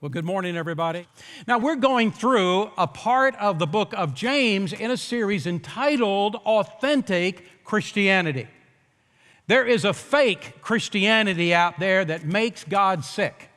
Well, 0.00 0.10
good 0.10 0.24
morning, 0.24 0.56
everybody. 0.56 1.08
Now, 1.48 1.58
we're 1.58 1.74
going 1.74 2.12
through 2.12 2.70
a 2.78 2.86
part 2.86 3.34
of 3.34 3.58
the 3.58 3.66
book 3.66 3.92
of 3.94 4.14
James 4.14 4.72
in 4.72 4.92
a 4.92 4.96
series 4.96 5.44
entitled 5.44 6.36
Authentic 6.36 7.64
Christianity. 7.64 8.46
There 9.48 9.66
is 9.66 9.84
a 9.84 9.92
fake 9.92 10.60
Christianity 10.60 11.52
out 11.52 11.80
there 11.80 12.04
that 12.04 12.24
makes 12.24 12.62
God 12.62 13.04
sick, 13.04 13.50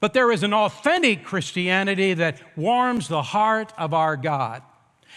but 0.00 0.14
there 0.14 0.32
is 0.32 0.42
an 0.42 0.52
authentic 0.52 1.22
Christianity 1.22 2.12
that 2.14 2.42
warms 2.56 3.06
the 3.06 3.22
heart 3.22 3.72
of 3.78 3.94
our 3.94 4.16
God. 4.16 4.64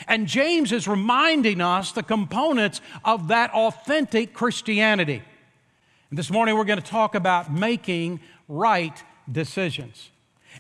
And 0.08 0.27
James 0.27 0.72
is 0.72 0.88
reminding 0.88 1.59
us 1.59 1.92
the 1.92 2.03
components 2.03 2.81
of 3.03 3.30
that 3.30 3.50
authentic 3.50 4.36
Christianity. 4.36 5.23
And 6.11 6.20
this 6.20 6.30
morning, 6.30 6.55
we're 6.55 6.66
going 6.66 6.80
to 6.80 6.88
talk 6.88 7.16
about 7.16 7.52
making 7.52 8.20
right 8.48 9.03
decisions. 9.31 10.11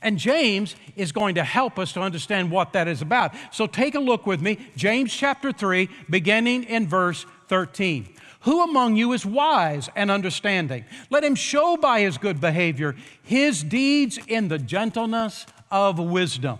And 0.01 0.17
James 0.17 0.75
is 0.95 1.11
going 1.11 1.35
to 1.35 1.43
help 1.43 1.79
us 1.79 1.93
to 1.93 2.01
understand 2.01 2.51
what 2.51 2.73
that 2.73 2.87
is 2.87 3.01
about. 3.01 3.33
So 3.51 3.67
take 3.67 3.95
a 3.95 3.99
look 3.99 4.25
with 4.25 4.41
me, 4.41 4.59
James 4.75 5.13
chapter 5.13 5.51
3, 5.51 5.89
beginning 6.09 6.63
in 6.63 6.87
verse 6.87 7.25
13. 7.47 8.09
Who 8.41 8.63
among 8.63 8.95
you 8.95 9.13
is 9.13 9.25
wise 9.25 9.89
and 9.95 10.11
understanding? 10.11 10.85
Let 11.09 11.23
him 11.23 11.33
show 11.33 11.77
by 11.77 12.01
his 12.01 12.19
good 12.19 12.39
behavior 12.39 12.95
his 13.23 13.63
deeds 13.63 14.19
in 14.27 14.49
the 14.49 14.59
gentleness 14.59 15.47
of 15.71 15.97
wisdom. 15.97 16.59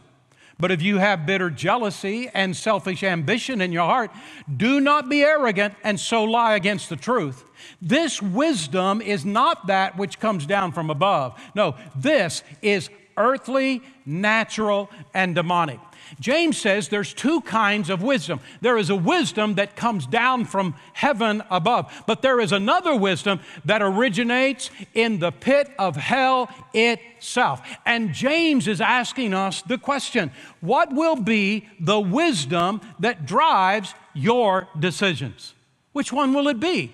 But 0.58 0.72
if 0.72 0.82
you 0.82 1.00
have 1.00 1.26
bitter 1.26 1.50
jealousy 1.50 2.30
and 2.34 2.56
selfish 2.56 3.04
ambition 3.04 3.62
in 3.62 3.72
your 3.72 3.86
heart, 3.86 4.10
do 4.56 4.80
not 4.80 5.10
be 5.10 5.22
arrogant 5.22 5.74
and 5.84 6.00
so 6.00 6.24
lie 6.24 6.56
against 6.56 6.90
the 6.90 6.96
truth. 6.96 7.44
This 7.82 8.22
wisdom 8.22 9.02
is 9.02 9.26
not 9.26 9.68
that 9.68 9.98
which 9.98 10.20
comes 10.20 10.46
down 10.46 10.72
from 10.72 10.90
above. 10.90 11.40
No, 11.56 11.76
this 11.96 12.42
is 12.62 12.90
earthly, 13.18 13.82
natural, 14.06 14.90
and 15.14 15.36
demonic. 15.36 15.80
James 16.20 16.58
says 16.58 16.90
there's 16.90 17.14
two 17.14 17.42
kinds 17.42 17.90
of 17.90 18.02
wisdom. 18.02 18.40
There 18.62 18.78
is 18.78 18.90
a 18.90 18.96
wisdom 18.96 19.56
that 19.56 19.76
comes 19.76 20.06
down 20.06 20.46
from 20.46 20.76
heaven 20.94 21.44
above, 21.50 22.04
but 22.06 22.22
there 22.22 22.40
is 22.40 22.52
another 22.52 22.96
wisdom 22.96 23.40
that 23.66 23.82
originates 23.82 24.70
in 24.94 25.20
the 25.20 25.32
pit 25.32 25.72
of 25.80 25.96
hell 25.96 26.50
itself. 26.74 27.62
And 27.86 28.14
James 28.14 28.68
is 28.68 28.82
asking 28.82 29.34
us 29.34 29.62
the 29.64 29.78
question 29.78 30.32
what 30.62 30.94
will 30.94 31.16
be 31.16 31.68
the 31.80 32.00
wisdom 32.00 32.82
that 33.00 33.26
drives 33.26 33.94
your 34.14 34.68
decisions? 34.80 35.54
Which 35.94 36.12
one 36.12 36.34
will 36.34 36.48
it 36.48 36.60
be? 36.60 36.94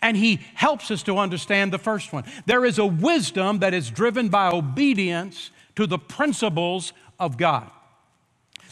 And 0.00 0.16
he 0.16 0.40
helps 0.54 0.90
us 0.90 1.02
to 1.04 1.18
understand 1.18 1.72
the 1.72 1.78
first 1.78 2.12
one. 2.12 2.24
There 2.46 2.64
is 2.64 2.78
a 2.78 2.86
wisdom 2.86 3.58
that 3.60 3.74
is 3.74 3.90
driven 3.90 4.28
by 4.28 4.48
obedience 4.48 5.50
to 5.76 5.86
the 5.86 5.98
principles 5.98 6.92
of 7.18 7.36
God. 7.36 7.70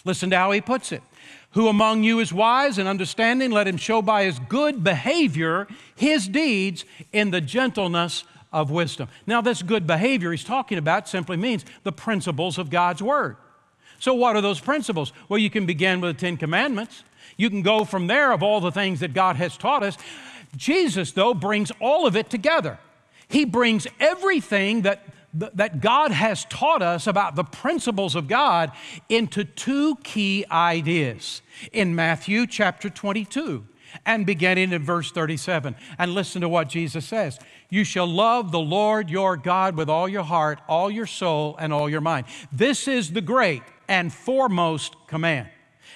Listen 0.05 0.31
to 0.31 0.37
how 0.37 0.51
he 0.51 0.61
puts 0.61 0.93
it. 0.93 1.03
Who 1.53 1.69
among 1.69 2.03
you 2.03 2.19
is 2.19 2.33
wise 2.33 2.79
and 2.79 2.89
understanding? 2.89 3.51
Let 3.51 3.69
him 3.69 3.77
show 3.77 4.03
by 4.03 4.25
his 4.25 4.39
good 4.41 4.83
behavior 4.83 5.69
his 5.95 6.27
deeds 6.27 6.85
in 7.13 7.31
the 7.31 7.41
gentleness 7.41 8.25
of 8.53 8.71
wisdom. 8.71 9.09
Now, 9.27 9.41
this 9.41 9.63
good 9.63 9.87
behavior 9.87 10.31
he's 10.33 10.45
talking 10.45 10.79
about 10.79 11.09
simply 11.09 11.37
means 11.37 11.65
the 11.83 11.93
principles 11.93 12.59
of 12.59 12.71
God's 12.71 13.03
word. 13.03 13.37
So, 13.99 14.15
what 14.15 14.37
are 14.37 14.41
those 14.41 14.61
principles? 14.61 15.13
Well, 15.29 15.39
you 15.39 15.51
can 15.51 15.65
begin 15.65 16.01
with 16.01 16.17
the 16.17 16.21
Ten 16.21 16.37
Commandments. 16.37 17.05
You 17.37 17.51
can 17.51 17.63
go 17.63 17.85
from 17.85 18.07
there 18.07 18.33
of 18.33 18.43
all 18.43 18.61
the 18.61 18.73
things 18.73 19.01
that 19.01 19.15
God 19.15 19.37
has 19.37 19.57
taught 19.57 19.83
us. 19.83 19.97
Jesus, 20.57 21.13
though, 21.13 21.35
brings 21.35 21.73
all 21.81 22.07
of 22.07 22.17
it 22.17 22.31
together. 22.31 22.79
He 23.29 23.45
brings 23.45 23.87
everything 23.99 24.83
that, 24.83 25.05
that 25.33 25.81
God 25.81 26.11
has 26.11 26.45
taught 26.47 26.83
us 26.83 27.07
about 27.07 27.35
the 27.35 27.45
principles 27.45 28.15
of 28.15 28.29
God 28.29 28.73
into 29.09 29.45
two 29.45 29.97
key 29.97 30.45
ideas 30.51 31.43
in 31.73 31.95
Matthew 31.95 32.47
chapter 32.47 32.91
22 32.91 33.67
and 34.07 34.27
beginning 34.27 34.73
in 34.73 34.83
verse 34.83 35.11
37. 35.11 35.77
And 35.99 36.15
listen 36.15 36.41
to 36.43 36.49
what 36.49 36.69
Jesus 36.69 37.07
says 37.07 37.39
You 37.71 37.85
shall 37.85 38.07
love 38.07 38.53
the 38.53 38.61
Lord 38.61 39.11
your 39.11 39.37
God 39.37 39.77
with 39.77 39.89
all 39.89 40.09
your 40.09 40.23
heart, 40.25 40.61
all 40.69 40.91
your 40.91 41.07
soul, 41.07 41.57
and 41.59 41.73
all 41.73 41.89
your 41.89 42.01
mind. 42.01 42.27
This 42.53 42.89
is 42.89 43.13
the 43.13 43.21
great 43.21 43.63
and 43.89 44.13
foremost 44.13 44.97
command. 45.07 45.49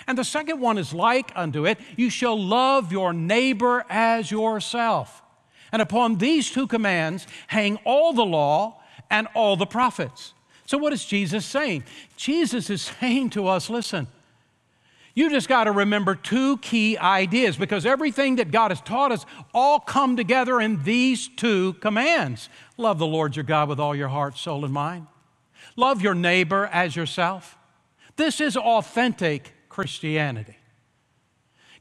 And 0.08 0.16
the 0.16 0.24
second 0.24 0.58
one 0.58 0.78
is 0.78 0.94
like 0.94 1.30
unto 1.36 1.66
it 1.66 1.78
you 1.96 2.08
shall 2.08 2.36
love 2.36 2.90
your 2.90 3.12
neighbor 3.12 3.84
as 3.90 4.30
yourself. 4.30 5.22
And 5.70 5.82
upon 5.82 6.16
these 6.16 6.50
two 6.50 6.66
commands 6.66 7.26
hang 7.46 7.76
all 7.84 8.14
the 8.14 8.24
law 8.24 8.80
and 9.10 9.28
all 9.34 9.54
the 9.54 9.66
prophets. 9.66 10.32
So, 10.64 10.78
what 10.78 10.94
is 10.94 11.04
Jesus 11.04 11.44
saying? 11.44 11.84
Jesus 12.16 12.70
is 12.70 12.82
saying 13.00 13.30
to 13.30 13.46
us 13.46 13.68
listen, 13.68 14.08
you 15.14 15.28
just 15.28 15.48
got 15.48 15.64
to 15.64 15.72
remember 15.72 16.14
two 16.14 16.56
key 16.58 16.96
ideas 16.96 17.56
because 17.56 17.84
everything 17.84 18.36
that 18.36 18.50
God 18.50 18.70
has 18.70 18.80
taught 18.80 19.12
us 19.12 19.26
all 19.52 19.78
come 19.78 20.16
together 20.16 20.58
in 20.58 20.84
these 20.84 21.28
two 21.28 21.74
commands. 21.74 22.48
Love 22.78 22.98
the 22.98 23.06
Lord 23.06 23.36
your 23.36 23.44
God 23.44 23.68
with 23.68 23.80
all 23.80 23.94
your 23.94 24.08
heart, 24.08 24.38
soul, 24.38 24.64
and 24.64 24.72
mind. 24.72 25.06
Love 25.76 26.00
your 26.00 26.14
neighbor 26.14 26.66
as 26.72 26.96
yourself. 26.96 27.58
This 28.16 28.40
is 28.40 28.56
authentic 28.56 29.52
Christianity. 29.78 30.56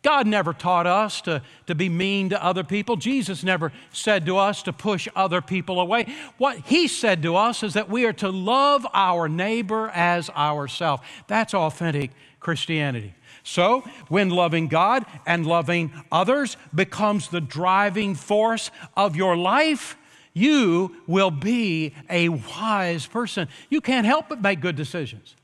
God 0.04 0.28
never 0.28 0.54
taught 0.54 0.86
us 0.86 1.20
to, 1.22 1.42
to 1.66 1.74
be 1.74 1.90
mean 1.90 2.30
to 2.30 2.46
other 2.46 2.64
people. 2.64 2.96
Jesus 2.96 3.44
never 3.44 3.74
said 3.92 4.24
to 4.28 4.38
us 4.38 4.62
to 4.62 4.72
push 4.72 5.08
other 5.16 5.42
people 5.42 5.80
away. 5.80 6.06
What 6.38 6.60
He 6.68 6.88
said 6.88 7.24
to 7.24 7.36
us 7.36 7.64
is 7.64 7.74
that 7.74 7.90
we 7.90 8.06
are 8.06 8.14
to 8.14 8.30
love 8.30 8.86
our 8.94 9.28
neighbor 9.28 9.90
as 9.96 10.30
ourselves. 10.30 11.02
That's 11.26 11.56
authentic 11.56 12.12
Christianity. 12.40 13.16
So, 13.42 13.82
when 14.10 14.30
loving 14.30 14.68
God 14.68 15.04
and 15.26 15.48
loving 15.48 15.92
others 16.12 16.56
becomes 16.76 17.30
the 17.30 17.42
driving 17.42 18.14
force 18.14 18.70
of 18.96 19.16
your 19.16 19.36
life, 19.36 19.98
you 20.34 20.98
will 21.08 21.32
be 21.32 21.96
a 22.12 22.30
wise 22.30 23.08
person. 23.08 23.48
You 23.72 23.82
can't 23.82 24.06
help 24.06 24.30
but 24.30 24.40
make 24.40 24.60
good 24.60 24.76
decisions 24.76 25.36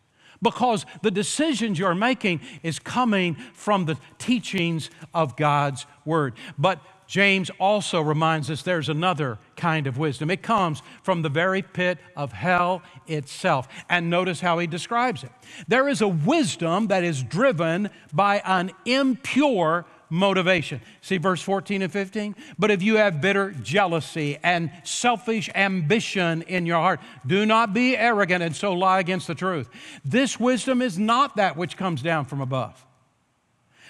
because 0.43 0.85
the 1.01 1.09
decisions 1.09 1.79
you're 1.79 1.95
making 1.95 2.41
is 2.61 2.77
coming 2.77 3.35
from 3.53 3.85
the 3.85 3.97
teachings 4.19 4.91
of 5.13 5.35
God's 5.35 5.85
Word. 6.05 6.33
But 6.57 6.79
James 7.07 7.51
also 7.59 8.01
reminds 8.01 8.49
us 8.49 8.63
there's 8.63 8.89
another 8.89 9.37
kind 9.55 9.87
of 9.87 9.97
wisdom. 9.97 10.31
It 10.31 10.41
comes 10.41 10.81
from 11.03 11.21
the 11.21 11.29
very 11.29 11.61
pit 11.61 11.99
of 12.15 12.31
hell 12.31 12.81
itself. 13.07 13.67
And 13.89 14.09
notice 14.09 14.39
how 14.41 14.59
he 14.59 14.67
describes 14.67 15.23
it. 15.23 15.31
There 15.67 15.87
is 15.87 16.01
a 16.01 16.07
wisdom 16.07 16.87
that 16.87 17.03
is 17.03 17.21
driven 17.21 17.89
by 18.11 18.41
an 18.45 18.71
impure 18.85 19.85
motivation. 20.09 20.81
See 21.01 21.17
verse 21.17 21.41
14 21.41 21.81
and 21.81 21.91
15? 21.91 22.35
But 22.57 22.71
if 22.71 22.83
you 22.83 22.97
have 22.97 23.21
bitter 23.21 23.51
jealousy 23.51 24.37
and 24.43 24.71
selfish 24.83 25.49
ambition 25.55 26.43
in 26.43 26.65
your 26.65 26.79
heart, 26.79 26.99
do 27.25 27.45
not 27.45 27.73
be 27.73 27.97
arrogant 27.97 28.43
and 28.43 28.55
so 28.55 28.73
lie 28.73 28.99
against 28.99 29.27
the 29.27 29.35
truth. 29.35 29.69
This 30.05 30.39
wisdom 30.39 30.81
is 30.81 30.99
not 30.99 31.35
that 31.37 31.57
which 31.57 31.77
comes 31.77 32.01
down 32.01 32.25
from 32.25 32.41
above, 32.41 32.85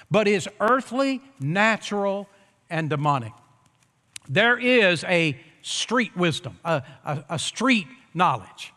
but 0.10 0.28
is 0.28 0.48
earthly, 0.60 1.22
natural, 1.40 2.28
and 2.70 2.90
demonic. 2.90 3.34
There 4.30 4.58
is 4.58 5.04
a 5.06 5.40
street 5.62 6.16
wisdom, 6.16 6.60
a, 6.64 6.84
a, 7.06 7.24
a 7.32 7.40
street 7.40 7.88
knowledge 8.14 8.74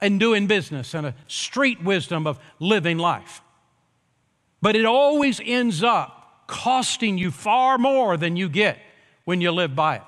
in 0.00 0.18
doing 0.18 0.46
business, 0.46 0.94
and 0.94 1.06
a 1.06 1.14
street 1.26 1.82
wisdom 1.82 2.26
of 2.26 2.38
living 2.60 2.98
life. 2.98 3.42
But 4.60 4.76
it 4.76 4.84
always 4.84 5.40
ends 5.44 5.82
up 5.82 6.17
costing 6.48 7.16
you 7.16 7.30
far 7.30 7.78
more 7.78 8.16
than 8.16 8.34
you 8.34 8.48
get 8.48 8.78
when 9.24 9.40
you 9.40 9.52
live 9.52 9.76
by 9.76 9.96
it. 9.96 10.02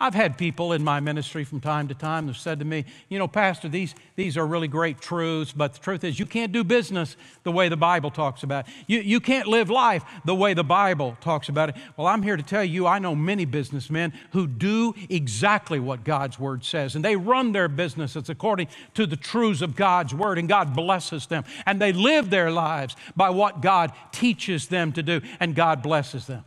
I've 0.00 0.14
had 0.14 0.38
people 0.38 0.72
in 0.72 0.82
my 0.82 1.00
ministry 1.00 1.44
from 1.44 1.60
time 1.60 1.88
to 1.88 1.94
time 1.94 2.26
who 2.26 2.32
said 2.32 2.58
to 2.58 2.64
me, 2.64 2.84
You 3.08 3.18
know, 3.18 3.28
Pastor, 3.28 3.68
these, 3.68 3.94
these 4.16 4.36
are 4.36 4.46
really 4.46 4.68
great 4.68 5.00
truths, 5.00 5.52
but 5.52 5.74
the 5.74 5.80
truth 5.80 6.04
is, 6.04 6.18
you 6.18 6.26
can't 6.26 6.52
do 6.52 6.64
business 6.64 7.16
the 7.42 7.52
way 7.52 7.68
the 7.68 7.76
Bible 7.76 8.10
talks 8.10 8.42
about 8.42 8.68
it. 8.68 8.74
You, 8.86 9.00
you 9.00 9.20
can't 9.20 9.46
live 9.46 9.70
life 9.70 10.04
the 10.24 10.34
way 10.34 10.54
the 10.54 10.64
Bible 10.64 11.16
talks 11.20 11.48
about 11.48 11.70
it. 11.70 11.76
Well, 11.96 12.06
I'm 12.06 12.22
here 12.22 12.36
to 12.36 12.42
tell 12.42 12.64
you, 12.64 12.86
I 12.86 12.98
know 12.98 13.14
many 13.14 13.44
businessmen 13.44 14.12
who 14.32 14.46
do 14.46 14.94
exactly 15.08 15.80
what 15.80 16.04
God's 16.04 16.38
Word 16.38 16.64
says, 16.64 16.94
and 16.94 17.04
they 17.04 17.16
run 17.16 17.52
their 17.52 17.68
businesses 17.68 18.28
according 18.28 18.68
to 18.94 19.06
the 19.06 19.16
truths 19.16 19.62
of 19.62 19.76
God's 19.76 20.14
Word, 20.14 20.38
and 20.38 20.48
God 20.48 20.74
blesses 20.74 21.26
them. 21.26 21.44
And 21.66 21.80
they 21.80 21.92
live 21.92 22.30
their 22.30 22.50
lives 22.50 22.96
by 23.16 23.30
what 23.30 23.60
God 23.60 23.92
teaches 24.12 24.68
them 24.68 24.92
to 24.92 25.02
do, 25.02 25.20
and 25.40 25.54
God 25.54 25.82
blesses 25.82 26.26
them. 26.26 26.44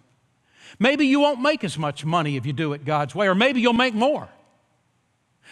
Maybe 0.79 1.05
you 1.05 1.19
won't 1.19 1.41
make 1.41 1.63
as 1.63 1.77
much 1.77 2.05
money 2.05 2.37
if 2.37 2.45
you 2.45 2.53
do 2.53 2.73
it 2.73 2.85
God's 2.85 3.15
way, 3.15 3.27
or 3.27 3.35
maybe 3.35 3.61
you'll 3.61 3.73
make 3.73 3.93
more. 3.93 4.29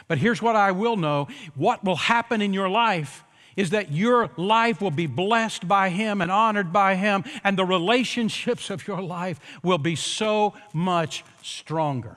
But 0.07 0.17
here's 0.17 0.41
what 0.41 0.55
I 0.55 0.71
will 0.71 0.95
know 0.95 1.27
what 1.55 1.83
will 1.83 1.95
happen 1.95 2.41
in 2.41 2.53
your 2.53 2.69
life 2.69 3.23
is 3.55 3.71
that 3.71 3.91
your 3.91 4.29
life 4.37 4.79
will 4.81 4.91
be 4.91 5.07
blessed 5.07 5.67
by 5.67 5.89
Him 5.89 6.21
and 6.21 6.31
honored 6.31 6.71
by 6.71 6.95
Him, 6.95 7.25
and 7.43 7.57
the 7.57 7.65
relationships 7.65 8.69
of 8.69 8.87
your 8.87 9.01
life 9.01 9.39
will 9.61 9.77
be 9.77 9.95
so 9.95 10.53
much 10.73 11.25
stronger. 11.41 12.15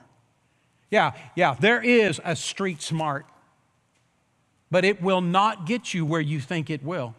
Yeah, 0.89 1.11
yeah, 1.35 1.55
there 1.59 1.81
is 1.81 2.21
a 2.23 2.35
street 2.35 2.81
smart, 2.81 3.25
but 4.71 4.85
it 4.85 5.01
will 5.01 5.21
not 5.21 5.65
get 5.65 5.93
you 5.93 6.05
where 6.05 6.21
you 6.21 6.39
think 6.39 6.69
it 6.69 6.83
will. 6.83 7.13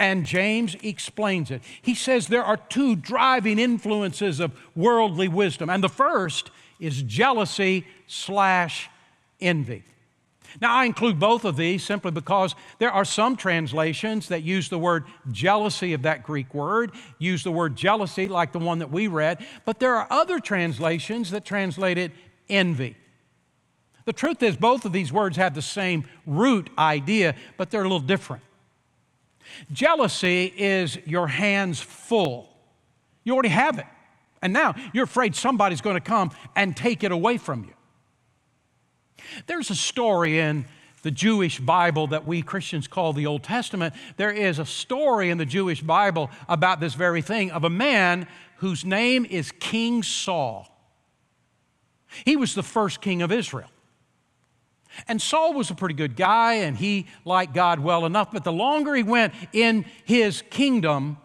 And 0.00 0.24
James 0.24 0.76
explains 0.82 1.50
it. 1.50 1.60
He 1.82 1.94
says 1.94 2.26
there 2.26 2.42
are 2.42 2.56
two 2.56 2.96
driving 2.96 3.58
influences 3.58 4.40
of 4.40 4.58
worldly 4.74 5.28
wisdom, 5.28 5.68
and 5.68 5.84
the 5.84 5.90
first 5.90 6.50
is 6.80 7.02
jealousy 7.02 7.86
slash 8.06 8.88
envy. 9.42 9.84
Now, 10.58 10.74
I 10.74 10.86
include 10.86 11.20
both 11.20 11.44
of 11.44 11.58
these 11.58 11.84
simply 11.84 12.12
because 12.12 12.54
there 12.78 12.90
are 12.90 13.04
some 13.04 13.36
translations 13.36 14.28
that 14.28 14.42
use 14.42 14.70
the 14.70 14.78
word 14.78 15.04
jealousy 15.30 15.92
of 15.92 16.00
that 16.02 16.22
Greek 16.22 16.54
word, 16.54 16.92
use 17.18 17.44
the 17.44 17.52
word 17.52 17.76
jealousy 17.76 18.26
like 18.26 18.52
the 18.52 18.58
one 18.58 18.78
that 18.78 18.90
we 18.90 19.06
read, 19.06 19.44
but 19.66 19.80
there 19.80 19.96
are 19.96 20.06
other 20.08 20.40
translations 20.40 21.30
that 21.30 21.44
translate 21.44 21.98
it 21.98 22.12
envy. 22.48 22.96
The 24.06 24.14
truth 24.14 24.42
is, 24.42 24.56
both 24.56 24.86
of 24.86 24.94
these 24.94 25.12
words 25.12 25.36
have 25.36 25.54
the 25.54 25.60
same 25.60 26.08
root 26.24 26.70
idea, 26.78 27.34
but 27.58 27.70
they're 27.70 27.82
a 27.82 27.84
little 27.84 28.00
different. 28.00 28.42
Jealousy 29.72 30.52
is 30.56 30.98
your 31.06 31.28
hands 31.28 31.80
full. 31.80 32.48
You 33.24 33.34
already 33.34 33.48
have 33.50 33.78
it. 33.78 33.86
And 34.42 34.52
now 34.52 34.74
you're 34.92 35.04
afraid 35.04 35.36
somebody's 35.36 35.80
going 35.80 35.96
to 35.96 36.00
come 36.00 36.30
and 36.56 36.76
take 36.76 37.04
it 37.04 37.12
away 37.12 37.36
from 37.36 37.64
you. 37.64 37.74
There's 39.46 39.70
a 39.70 39.74
story 39.74 40.38
in 40.38 40.64
the 41.02 41.10
Jewish 41.10 41.60
Bible 41.60 42.08
that 42.08 42.26
we 42.26 42.42
Christians 42.42 42.86
call 42.86 43.12
the 43.12 43.26
Old 43.26 43.42
Testament. 43.42 43.94
There 44.16 44.30
is 44.30 44.58
a 44.58 44.66
story 44.66 45.30
in 45.30 45.38
the 45.38 45.46
Jewish 45.46 45.82
Bible 45.82 46.30
about 46.48 46.80
this 46.80 46.94
very 46.94 47.22
thing 47.22 47.50
of 47.50 47.64
a 47.64 47.70
man 47.70 48.26
whose 48.56 48.84
name 48.84 49.24
is 49.24 49.52
King 49.52 50.02
Saul. 50.02 50.66
He 52.24 52.36
was 52.36 52.54
the 52.54 52.62
first 52.62 53.00
king 53.00 53.22
of 53.22 53.32
Israel. 53.32 53.70
And 55.08 55.20
Saul 55.20 55.54
was 55.54 55.70
a 55.70 55.74
pretty 55.74 55.94
good 55.94 56.16
guy 56.16 56.54
and 56.54 56.76
he 56.76 57.06
liked 57.24 57.54
God 57.54 57.80
well 57.80 58.06
enough, 58.06 58.32
but 58.32 58.44
the 58.44 58.52
longer 58.52 58.94
he 58.94 59.02
went 59.02 59.34
in 59.52 59.84
his 60.04 60.42
kingdom, 60.50 61.16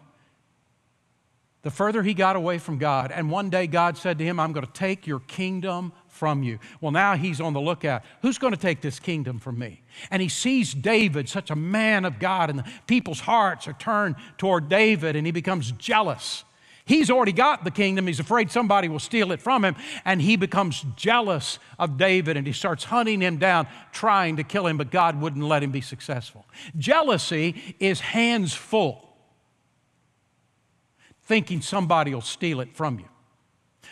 the 1.62 1.70
further 1.70 2.02
he 2.02 2.14
got 2.14 2.36
away 2.36 2.58
from 2.58 2.78
God. 2.78 3.10
And 3.10 3.28
one 3.30 3.50
day 3.50 3.66
God 3.66 3.96
said 3.96 4.18
to 4.18 4.24
him, 4.24 4.38
I'm 4.38 4.52
going 4.52 4.66
to 4.66 4.72
take 4.72 5.06
your 5.06 5.18
kingdom 5.20 5.92
from 6.06 6.42
you. 6.42 6.58
Well, 6.80 6.92
now 6.92 7.16
he's 7.16 7.40
on 7.40 7.52
the 7.52 7.60
lookout. 7.60 8.02
Who's 8.22 8.38
going 8.38 8.52
to 8.52 8.58
take 8.58 8.80
this 8.80 8.98
kingdom 8.98 9.38
from 9.38 9.58
me? 9.58 9.82
And 10.10 10.22
he 10.22 10.28
sees 10.28 10.72
David, 10.72 11.28
such 11.28 11.50
a 11.50 11.56
man 11.56 12.04
of 12.04 12.18
God, 12.18 12.50
and 12.50 12.60
the 12.60 12.64
people's 12.86 13.20
hearts 13.20 13.68
are 13.68 13.74
turned 13.74 14.16
toward 14.38 14.68
David, 14.68 15.16
and 15.16 15.26
he 15.26 15.32
becomes 15.32 15.72
jealous. 15.72 16.44
He's 16.86 17.10
already 17.10 17.32
got 17.32 17.64
the 17.64 17.72
kingdom. 17.72 18.06
He's 18.06 18.20
afraid 18.20 18.52
somebody 18.52 18.88
will 18.88 19.00
steal 19.00 19.32
it 19.32 19.42
from 19.42 19.64
him. 19.64 19.74
And 20.04 20.22
he 20.22 20.36
becomes 20.36 20.84
jealous 20.94 21.58
of 21.80 21.98
David 21.98 22.36
and 22.36 22.46
he 22.46 22.52
starts 22.52 22.84
hunting 22.84 23.20
him 23.20 23.38
down, 23.38 23.66
trying 23.90 24.36
to 24.36 24.44
kill 24.44 24.68
him, 24.68 24.78
but 24.78 24.92
God 24.92 25.20
wouldn't 25.20 25.44
let 25.44 25.64
him 25.64 25.72
be 25.72 25.80
successful. 25.80 26.46
Jealousy 26.78 27.76
is 27.80 27.98
hands 27.98 28.54
full, 28.54 29.16
thinking 31.24 31.60
somebody 31.60 32.14
will 32.14 32.20
steal 32.20 32.60
it 32.60 32.76
from 32.76 33.00
you. 33.00 33.08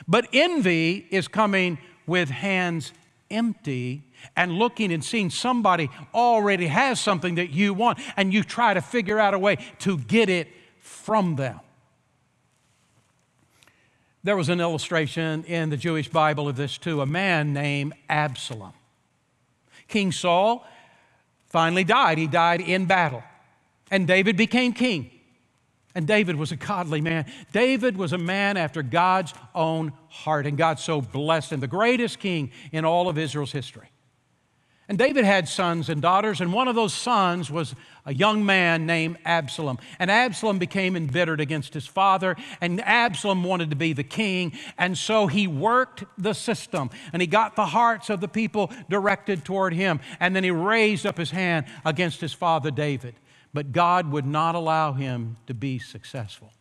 But 0.07 0.29
envy 0.33 1.09
is 1.11 1.27
coming 1.27 1.79
with 2.07 2.31
hands 2.31 2.93
empty 3.29 4.05
and 4.37 4.53
looking 4.53 4.93
and 4.93 5.05
seeing 5.05 5.31
somebody 5.31 5.91
already 6.15 6.69
has 6.69 7.01
something 7.01 7.35
that 7.35 7.51
you 7.51 7.75
want, 7.75 7.99
and 8.17 8.33
you 8.33 8.45
try 8.45 8.73
to 8.73 8.81
figure 8.81 9.19
out 9.19 9.35
a 9.35 9.39
way 9.39 9.57
to 9.81 9.99
get 9.99 10.29
it 10.29 10.47
from 10.79 11.35
them. 11.35 11.59
There 14.25 14.37
was 14.37 14.49
an 14.49 14.59
illustration 14.59 15.45
in 15.45 15.69
the 15.69 15.77
Jewish 15.77 16.09
Bible 16.09 16.49
of 16.49 16.57
this 16.57 16.79
too 16.79 17.03
a 17.03 17.07
man 17.07 17.53
named 17.53 17.93
Absalom. 18.09 18.73
King 19.87 20.13
Saul 20.13 20.67
finally 21.49 21.85
died. 21.85 22.17
He 22.17 22.27
died 22.27 22.63
in 22.63 22.87
battle. 22.87 23.23
And 23.91 24.07
David 24.07 24.39
became 24.39 24.73
king. 24.73 25.11
And 25.95 26.07
David 26.07 26.37
was 26.37 26.51
a 26.53 26.57
godly 26.57 27.03
man. 27.03 27.31
David 27.53 27.99
was 27.99 28.15
a 28.15 28.19
man 28.19 28.57
after 28.57 28.83
God's 28.83 29.33
own 29.55 29.93
heart, 30.09 30.47
and 30.47 30.59
God 30.59 30.81
so 30.81 31.01
blessed 31.01 31.53
him, 31.53 31.61
the 31.61 31.69
greatest 31.69 32.19
king 32.19 32.51
in 32.73 32.85
all 32.85 33.09
of 33.09 33.19
Israel's 33.19 33.53
history. 33.53 33.89
And 34.87 34.99
David 34.99 35.25
had 35.25 35.49
sons 35.49 35.89
and 35.89 36.03
daughters, 36.03 36.43
and 36.43 36.53
one 36.53 36.69
of 36.69 36.75
those 36.75 36.93
sons 36.93 37.51
was 37.51 37.75
a 38.05 38.13
young 38.13 38.45
man 38.45 38.85
named 38.85 39.17
Absalom. 39.25 39.79
And 39.99 40.11
Absalom 40.11 40.59
became 40.59 40.95
embittered 40.95 41.41
against 41.41 41.73
his 41.73 41.87
father, 41.87 42.37
and 42.61 42.83
Absalom 42.83 43.45
wanted 43.45 43.71
to 43.71 43.77
be 43.77 43.95
the 43.95 44.05
king. 44.05 44.53
And 44.77 44.99
so 44.99 45.27
he 45.27 45.47
worked 45.47 46.05
the 46.19 46.35
system, 46.35 46.91
and 47.15 47.23
he 47.23 47.27
got 47.27 47.57
the 47.57 47.65
hearts 47.65 48.11
of 48.11 48.21
the 48.21 48.29
people 48.29 48.71
directed 48.91 49.43
toward 49.43 49.73
him. 49.73 50.01
And 50.21 50.37
then 50.37 50.45
he 50.45 50.51
raised 50.51 51.07
up 51.07 51.17
his 51.17 51.31
hand 51.31 51.65
against 51.87 52.21
his 52.21 52.35
father 52.35 52.71
David. 52.71 53.15
But 53.55 53.73
God 53.73 54.11
would 54.11 54.27
not 54.27 54.55
allow 54.55 54.93
him 54.93 55.39
to 55.47 55.55
be 55.55 55.79
successful. 55.79 56.53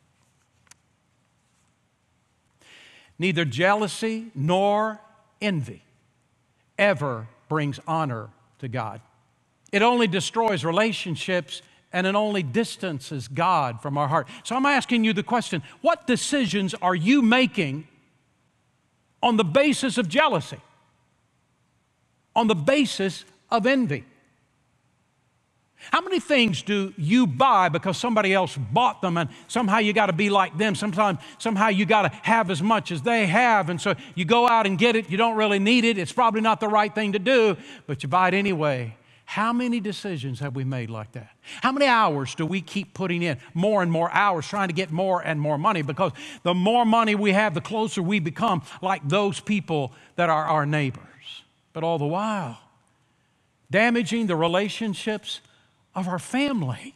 Neither 3.20 3.44
jealousy 3.44 4.32
nor 4.34 5.02
envy 5.42 5.84
ever 6.78 7.28
brings 7.54 7.80
honor 7.88 8.32
to 8.58 8.68
God. 8.68 9.00
It 9.72 9.84
only 9.84 10.08
destroys 10.08 10.66
relationships 10.66 11.62
and 11.92 12.08
it 12.08 12.16
only 12.16 12.42
distances 12.42 13.28
God 13.28 13.80
from 13.80 13.96
our 13.96 14.08
heart. 14.08 14.28
So 14.44 14.56
I'm 14.56 14.66
asking 14.66 15.04
you 15.04 15.14
the 15.14 15.22
question 15.22 15.62
what 15.82 16.08
decisions 16.08 16.74
are 16.82 16.96
you 16.96 17.22
making 17.22 17.88
on 19.22 19.38
the 19.38 19.44
basis 19.44 20.00
of 20.00 20.10
jealousy? 20.10 20.58
On 22.36 22.48
the 22.48 22.56
basis 22.56 23.24
of 23.52 23.68
envy? 23.68 24.04
How 25.92 26.02
many 26.02 26.20
things 26.20 26.62
do 26.62 26.94
you 26.98 27.28
buy 27.28 27.70
because 27.70 27.98
somebody 27.98 28.34
else 28.34 28.58
bought 28.58 29.02
them 29.02 29.18
and 29.18 29.30
somehow 29.48 29.80
you 29.80 29.94
got 29.94 30.08
to 30.08 30.14
be 30.14 30.30
like 30.30 30.58
them? 30.58 30.76
Sometimes, 30.76 31.20
somehow 31.38 31.68
you 31.68 31.86
got 31.86 32.04
to 32.04 32.10
have 32.24 32.50
as 32.50 32.62
much 32.62 32.92
as 32.92 33.02
they 33.02 33.26
have. 33.26 33.70
And 33.70 33.80
so 33.80 33.96
you 34.16 34.26
go 34.26 34.48
out 34.48 34.66
and 34.66 34.78
get 34.78 34.96
it. 34.96 35.10
You 35.10 35.18
don't 35.18 35.36
really 35.36 35.60
need 35.60 35.84
it. 35.84 35.98
It's 35.98 36.14
probably 36.14 36.42
not 36.42 36.60
the 36.60 36.68
right 36.68 36.94
thing 36.94 37.14
to 37.14 37.20
do, 37.20 37.58
but 37.86 38.04
you 38.04 38.10
buy 38.10 38.30
it 38.30 38.34
anyway. 38.34 38.96
How 39.26 39.52
many 39.52 39.80
decisions 39.80 40.40
have 40.42 40.56
we 40.56 40.64
made 40.64 40.90
like 40.90 41.14
that? 41.14 41.32
How 41.62 41.72
many 41.72 41.88
hours 41.88 42.36
do 42.36 42.46
we 42.46 42.62
keep 42.62 42.94
putting 42.94 43.24
in? 43.24 43.38
More 43.54 43.82
and 43.82 43.92
more 43.92 44.12
hours 44.12 44.48
trying 44.48 44.68
to 44.68 44.74
get 44.74 44.92
more 44.92 45.22
and 45.22 45.40
more 45.40 45.58
money 45.58 45.82
because 45.82 46.12
the 46.44 46.54
more 46.54 46.86
money 46.86 47.16
we 47.16 47.32
have, 47.32 47.54
the 47.54 47.62
closer 47.62 48.02
we 48.02 48.20
become 48.20 48.62
like 48.82 49.08
those 49.08 49.40
people 49.40 49.94
that 50.18 50.30
are 50.30 50.46
our 50.46 50.66
neighbors. 50.66 51.04
But 51.72 51.84
all 51.84 51.98
the 51.98 52.06
while, 52.06 52.60
damaging 53.72 54.28
the 54.28 54.36
relationships 54.36 55.42
of 55.96 56.08
our 56.08 56.20
family 56.20 56.96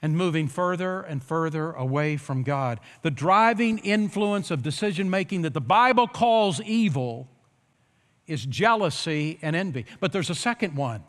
and 0.00 0.16
moving 0.16 0.46
further 0.46 1.00
and 1.00 1.22
further 1.22 1.72
away 1.72 2.16
from 2.16 2.42
God. 2.42 2.78
The 3.02 3.10
driving 3.10 3.78
influence 3.78 4.50
of 4.50 4.62
decision 4.62 5.10
making 5.10 5.42
that 5.42 5.54
the 5.54 5.60
Bible 5.60 6.06
calls 6.06 6.60
evil 6.60 7.28
is 8.26 8.44
jealousy 8.44 9.38
and 9.42 9.56
envy. 9.56 9.86
But 10.00 10.12
there's 10.12 10.30
a 10.30 10.34
second 10.34 10.76
one. 10.76 11.02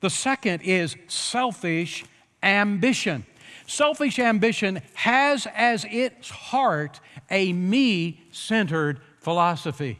The 0.00 0.10
second 0.10 0.62
is 0.62 0.96
selfish 1.08 2.04
ambition. 2.42 3.26
Selfish 3.66 4.18
ambition 4.18 4.82
has 4.94 5.46
as 5.54 5.84
its 5.90 6.30
heart 6.30 7.00
a 7.30 7.52
me 7.52 8.20
centered 8.30 9.00
philosophy. 9.18 9.98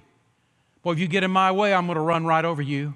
Well, 0.85 0.93
if 0.93 0.99
you 0.99 1.09
get 1.09 1.25
in 1.25 1.31
my 1.31 1.50
way, 1.50 1.75
I'm 1.75 1.87
going 1.87 1.97
to 1.97 2.03
run 2.03 2.25
right 2.25 2.45
over 2.45 2.62
you. 2.62 2.95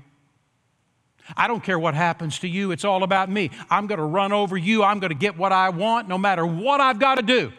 I 1.37 1.49
don't 1.49 1.63
care 1.63 1.79
what 1.79 1.95
happens 1.95 2.39
to 2.41 2.49
you, 2.49 2.73
it's 2.73 2.85
all 2.85 3.03
about 3.03 3.31
me. 3.31 3.51
I'm 3.71 3.87
going 3.87 3.99
to 3.99 4.05
run 4.05 4.33
over 4.33 4.57
you, 4.57 4.83
I'm 4.83 4.99
going 5.01 5.11
to 5.11 5.19
get 5.19 5.37
what 5.37 5.53
I 5.53 5.71
want 5.71 6.09
no 6.09 6.19
matter 6.19 6.45
what 6.45 6.81
I've 6.81 6.99
got 6.99 7.17
to 7.17 7.23
do. 7.23 7.53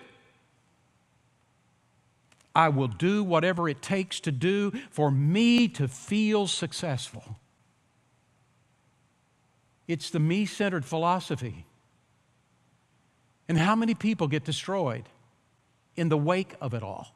I 2.55 2.69
will 2.69 2.87
do 2.87 3.23
whatever 3.23 3.67
it 3.67 3.81
takes 3.81 4.19
to 4.21 4.31
do 4.31 4.71
for 4.91 5.09
me 5.09 5.67
to 5.69 5.87
feel 5.87 6.47
successful. 6.47 7.39
It's 9.87 10.09
the 10.09 10.19
me 10.19 10.45
centered 10.45 10.85
philosophy. 10.85 11.65
And 13.49 13.57
how 13.57 13.75
many 13.75 13.95
people 13.95 14.27
get 14.27 14.45
destroyed 14.45 15.09
in 15.95 16.09
the 16.09 16.17
wake 16.17 16.55
of 16.61 16.73
it 16.73 16.83
all? 16.83 17.13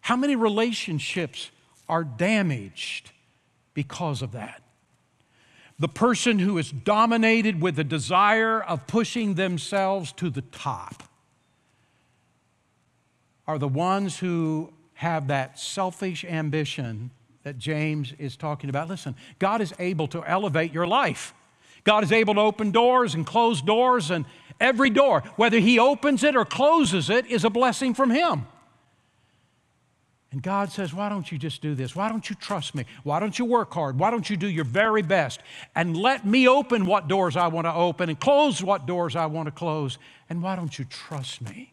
How 0.00 0.16
many 0.16 0.36
relationships 0.36 1.50
are 1.88 2.04
damaged 2.04 3.10
because 3.74 4.22
of 4.22 4.32
that? 4.32 4.62
The 5.80 5.88
person 5.88 6.38
who 6.38 6.58
is 6.58 6.70
dominated 6.70 7.60
with 7.62 7.74
the 7.74 7.82
desire 7.82 8.62
of 8.62 8.86
pushing 8.86 9.34
themselves 9.34 10.12
to 10.12 10.28
the 10.28 10.42
top 10.42 11.02
are 13.46 13.58
the 13.58 13.66
ones 13.66 14.18
who 14.18 14.70
have 14.92 15.28
that 15.28 15.58
selfish 15.58 16.22
ambition 16.22 17.10
that 17.44 17.56
James 17.56 18.12
is 18.18 18.36
talking 18.36 18.68
about. 18.68 18.88
Listen, 18.88 19.16
God 19.38 19.62
is 19.62 19.72
able 19.78 20.06
to 20.08 20.22
elevate 20.22 20.74
your 20.74 20.86
life. 20.86 21.32
God 21.84 22.04
is 22.04 22.12
able 22.12 22.34
to 22.34 22.40
open 22.40 22.72
doors 22.72 23.14
and 23.14 23.26
close 23.26 23.62
doors, 23.62 24.10
and 24.10 24.26
every 24.60 24.90
door, 24.90 25.22
whether 25.36 25.58
He 25.58 25.78
opens 25.78 26.22
it 26.22 26.36
or 26.36 26.44
closes 26.44 27.08
it, 27.08 27.26
is 27.26 27.42
a 27.42 27.50
blessing 27.50 27.94
from 27.94 28.10
Him. 28.10 28.46
And 30.32 30.42
God 30.42 30.70
says, 30.70 30.94
Why 30.94 31.08
don't 31.08 31.30
you 31.32 31.38
just 31.38 31.60
do 31.60 31.74
this? 31.74 31.96
Why 31.96 32.08
don't 32.08 32.28
you 32.30 32.36
trust 32.36 32.74
me? 32.74 32.84
Why 33.02 33.18
don't 33.18 33.38
you 33.38 33.44
work 33.44 33.72
hard? 33.72 33.98
Why 33.98 34.10
don't 34.10 34.28
you 34.30 34.36
do 34.36 34.48
your 34.48 34.64
very 34.64 35.02
best? 35.02 35.40
And 35.74 35.96
let 35.96 36.24
me 36.24 36.46
open 36.46 36.86
what 36.86 37.08
doors 37.08 37.36
I 37.36 37.48
want 37.48 37.66
to 37.66 37.74
open 37.74 38.08
and 38.08 38.18
close 38.18 38.62
what 38.62 38.86
doors 38.86 39.16
I 39.16 39.26
want 39.26 39.46
to 39.46 39.52
close. 39.52 39.98
And 40.28 40.42
why 40.42 40.54
don't 40.54 40.78
you 40.78 40.84
trust 40.84 41.42
me? 41.42 41.72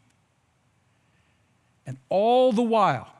And 1.85 1.97
all 2.09 2.51
the 2.51 2.63
while, 2.63 3.13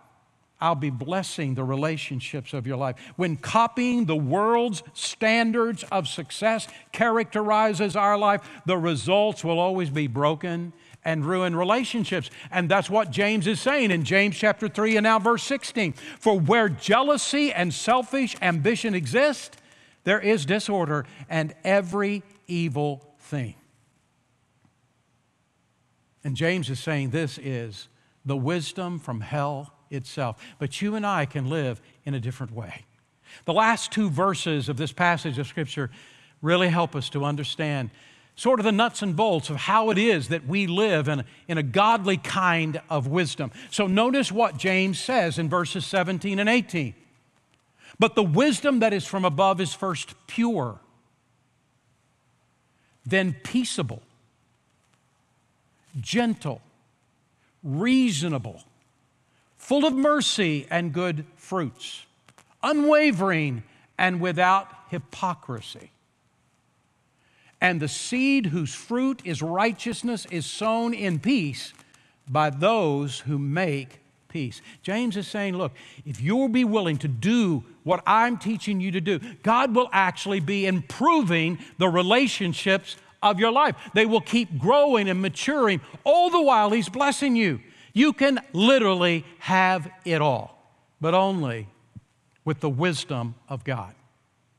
I'll 0.59 0.75
be 0.75 0.89
blessing 0.89 1.53
the 1.53 1.63
relationships 1.63 2.53
of 2.53 2.65
your 2.65 2.77
life. 2.77 2.95
When 3.15 3.37
copying 3.37 4.05
the 4.05 4.15
world's 4.15 4.81
standards 4.93 5.83
of 5.91 6.07
success 6.07 6.67
characterizes 6.91 7.95
our 7.95 8.17
life, 8.17 8.41
the 8.65 8.77
results 8.77 9.43
will 9.43 9.59
always 9.59 9.91
be 9.91 10.07
broken 10.07 10.73
and 11.07 11.25
ruin 11.25 11.55
relationships. 11.55 12.29
And 12.51 12.67
that's 12.67 12.89
what 12.89 13.11
James 13.11 13.47
is 13.47 13.61
saying 13.61 13.91
in 13.91 14.03
James 14.03 14.37
chapter 14.37 14.67
3 14.67 14.97
and 14.97 15.05
now 15.05 15.19
verse 15.19 15.41
16. 15.43 15.93
For 15.93 16.37
where 16.37 16.67
jealousy 16.67 17.53
and 17.53 17.73
selfish 17.73 18.35
ambition 18.41 18.93
exist, 18.93 19.55
there 20.03 20.19
is 20.19 20.45
disorder 20.45 21.05
and 21.29 21.55
every 21.63 22.23
evil 22.45 23.15
thing. 23.19 23.55
And 26.25 26.35
James 26.35 26.69
is 26.69 26.81
saying 26.81 27.11
this 27.11 27.39
is 27.41 27.87
the 28.25 28.35
wisdom 28.35 28.99
from 28.99 29.21
hell 29.21 29.73
itself. 29.89 30.43
But 30.59 30.81
you 30.81 30.95
and 30.95 31.05
I 31.05 31.25
can 31.25 31.49
live 31.49 31.81
in 32.03 32.15
a 32.15 32.19
different 32.19 32.51
way. 32.51 32.83
The 33.45 33.53
last 33.53 33.93
two 33.93 34.09
verses 34.09 34.67
of 34.67 34.75
this 34.75 34.91
passage 34.91 35.39
of 35.39 35.47
Scripture 35.47 35.89
really 36.41 36.67
help 36.67 36.97
us 36.97 37.09
to 37.11 37.23
understand 37.23 37.91
sort 38.37 38.59
of 38.59 38.63
the 38.63 38.71
nuts 38.71 39.01
and 39.01 39.15
bolts 39.15 39.49
of 39.49 39.57
how 39.57 39.89
it 39.89 39.97
is 39.97 40.29
that 40.29 40.47
we 40.47 40.67
live 40.67 41.09
in, 41.09 41.25
in 41.47 41.57
a 41.57 41.63
godly 41.63 42.17
kind 42.17 42.79
of 42.89 43.07
wisdom. 43.07 43.51
So 43.71 43.87
notice 43.87 44.31
what 44.31 44.57
James 44.57 44.99
says 44.99 45.39
in 45.39 45.49
verses 45.49 45.85
17 45.85 46.37
and 46.39 46.47
18. 46.47 46.93
But 47.99 48.13
the 48.13 48.23
wisdom 48.23 48.79
that 48.79 48.93
is 48.93 49.05
from 49.05 49.25
above 49.25 49.59
is 49.59 49.73
first 49.73 50.13
pure, 50.27 50.79
then 53.07 53.35
peaceable, 53.43 54.03
gentle, 55.99 56.61
reasonable, 57.63 58.61
full 59.57 59.83
of 59.83 59.95
mercy 59.95 60.67
and 60.69 60.93
good 60.93 61.25
fruits, 61.37 62.05
unwavering 62.61 63.63
and 63.97 64.21
without 64.21 64.71
hypocrisy. 64.89 65.89
And 67.59 67.79
the 67.79 67.87
seed 67.87 68.47
whose 68.47 68.73
fruit 68.73 69.21
is 69.23 69.41
righteousness 69.41 70.27
is 70.29 70.45
sown 70.45 70.93
in 70.93 71.19
peace 71.19 71.73
by 72.29 72.49
those 72.49 73.19
who 73.21 73.39
make 73.39 73.99
peace. 74.27 74.61
James 74.83 75.17
is 75.17 75.27
saying, 75.27 75.57
look, 75.57 75.71
if 76.05 76.21
you'll 76.21 76.49
be 76.49 76.65
willing 76.65 76.97
to 76.97 77.07
do 77.07 77.63
what 77.83 78.03
I'm 78.05 78.37
teaching 78.37 78.79
you 78.79 78.91
to 78.91 79.01
do, 79.01 79.19
God 79.41 79.73
will 79.73 79.89
actually 79.91 80.39
be 80.39 80.65
improving 80.65 81.57
the 81.77 81.89
relationships 81.89 82.97
of 83.23 83.39
your 83.39 83.51
life. 83.51 83.75
They 83.93 84.05
will 84.05 84.21
keep 84.21 84.59
growing 84.59 85.09
and 85.09 85.21
maturing 85.21 85.81
all 86.03 86.29
the 86.29 86.41
while 86.41 86.69
He's 86.69 86.89
blessing 86.89 87.35
you. 87.35 87.61
You 87.93 88.13
can 88.13 88.39
literally 88.53 89.25
have 89.39 89.89
it 90.05 90.21
all, 90.21 90.71
but 91.01 91.15
only 91.15 91.67
with 92.45 92.59
the 92.59 92.69
wisdom 92.69 93.35
of 93.49 93.63
God. 93.63 93.95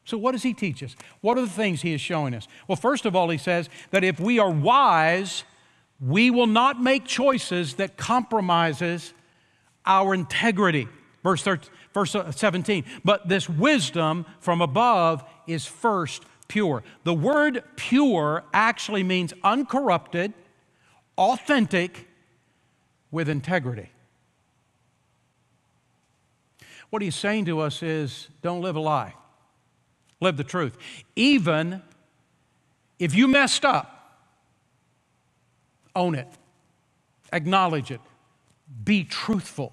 So, 0.09 0.17
what 0.17 0.33
does 0.33 0.43
he 0.43 0.55
teach 0.55 0.83
us? 0.83 0.97
What 1.21 1.37
are 1.37 1.43
the 1.43 1.51
things 1.51 1.83
he 1.83 1.93
is 1.93 2.01
showing 2.01 2.33
us? 2.33 2.49
Well, 2.67 2.77
first 2.77 3.05
of 3.05 3.15
all, 3.15 3.29
he 3.29 3.37
says 3.37 3.69
that 3.91 4.05
if 4.05 4.19
we 4.19 4.39
are 4.39 4.49
wise, 4.49 5.45
we 6.01 6.31
will 6.31 6.47
not 6.47 6.81
make 6.81 7.05
choices 7.05 7.75
that 7.75 7.99
compromises 7.99 9.13
our 9.85 10.15
integrity. 10.15 10.89
Verse, 11.23 11.43
13, 11.43 11.71
verse 11.93 12.15
uh, 12.15 12.33
17. 12.33 12.85
But 13.05 13.29
this 13.29 13.51
wisdom 13.51 14.25
from 14.41 14.63
above 14.63 15.23
is 15.47 15.67
first 15.67 16.23
pure. 16.49 16.83
The 17.05 17.13
word 17.13 17.63
pure 17.77 18.45
actually 18.55 19.03
means 19.03 19.35
uncorrupted, 19.45 20.33
authentic, 21.19 22.09
with 23.11 23.29
integrity. 23.29 23.91
What 26.89 27.03
he's 27.03 27.15
saying 27.15 27.45
to 27.45 27.61
us 27.61 27.83
is 27.83 28.31
don't 28.41 28.63
live 28.63 28.77
a 28.77 28.81
lie. 28.81 29.13
Live 30.21 30.37
the 30.37 30.45
truth. 30.45 30.77
Even 31.15 31.83
if 32.99 33.15
you 33.15 33.29
messed 33.29 33.65
up, 33.65 33.95
own 35.95 36.15
it, 36.15 36.29
acknowledge 37.33 37.91
it, 37.91 38.01
be 38.85 39.05
truthful 39.05 39.73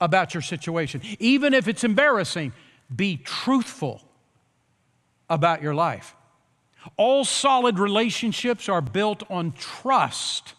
about 0.00 0.34
your 0.34 0.42
situation. 0.42 1.00
Even 1.18 1.54
if 1.54 1.68
it's 1.68 1.84
embarrassing, 1.84 2.52
be 2.94 3.16
truthful 3.16 4.02
about 5.30 5.62
your 5.62 5.74
life. 5.74 6.14
All 6.96 7.24
solid 7.24 7.78
relationships 7.78 8.68
are 8.68 8.80
built 8.80 9.22
on 9.30 9.52
trust 9.52 10.54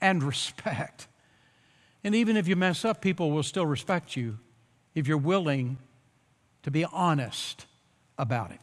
and 0.00 0.22
respect. 0.22 1.08
And 2.04 2.14
even 2.14 2.36
if 2.36 2.46
you 2.46 2.56
mess 2.56 2.84
up, 2.84 3.00
people 3.00 3.30
will 3.30 3.42
still 3.42 3.66
respect 3.66 4.16
you 4.16 4.38
if 4.94 5.08
you're 5.08 5.16
willing 5.16 5.78
to 6.62 6.70
be 6.70 6.84
honest 6.84 7.66
about 8.22 8.52
it. 8.52 8.60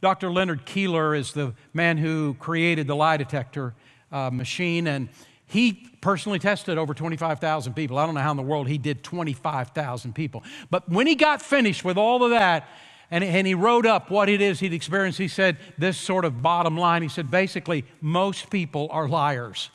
Dr. 0.00 0.30
Leonard 0.30 0.66
Keeler 0.66 1.14
is 1.14 1.32
the 1.32 1.54
man 1.72 1.96
who 1.98 2.34
created 2.34 2.86
the 2.86 2.94
lie 2.94 3.16
detector 3.16 3.74
uh, 4.12 4.30
machine, 4.30 4.86
and 4.86 5.08
he 5.46 5.88
personally 6.00 6.38
tested 6.38 6.78
over 6.78 6.94
25,000 6.94 7.74
people. 7.74 7.98
I 7.98 8.06
don't 8.06 8.14
know 8.14 8.20
how 8.20 8.30
in 8.30 8.36
the 8.36 8.42
world 8.42 8.68
he 8.68 8.78
did 8.78 9.02
25,000 9.02 10.14
people. 10.14 10.44
But 10.70 10.88
when 10.88 11.06
he 11.06 11.14
got 11.14 11.40
finished 11.40 11.84
with 11.84 11.96
all 11.96 12.22
of 12.22 12.30
that, 12.30 12.68
and, 13.10 13.24
and 13.24 13.46
he 13.46 13.54
wrote 13.54 13.86
up 13.86 14.10
what 14.10 14.28
it 14.28 14.40
is 14.40 14.60
he'd 14.60 14.72
experienced, 14.72 15.18
he 15.18 15.28
said 15.28 15.56
this 15.78 15.96
sort 15.96 16.24
of 16.24 16.42
bottom 16.42 16.76
line. 16.76 17.02
He 17.02 17.08
said, 17.08 17.30
basically, 17.30 17.84
most 18.00 18.50
people 18.50 18.88
are 18.90 19.08
liars. 19.08 19.70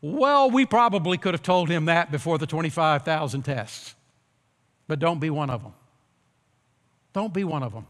Well, 0.00 0.50
we 0.50 0.66
probably 0.66 1.18
could 1.18 1.34
have 1.34 1.42
told 1.42 1.68
him 1.68 1.86
that 1.86 2.10
before 2.10 2.38
the 2.38 2.46
25,000 2.46 3.42
tests, 3.42 3.94
but 4.88 4.98
don't 4.98 5.20
be 5.20 5.30
one 5.30 5.50
of 5.50 5.62
them. 5.62 5.72
Don't 7.16 7.32
be 7.32 7.44
one 7.44 7.62
of 7.62 7.72
them. 7.72 7.86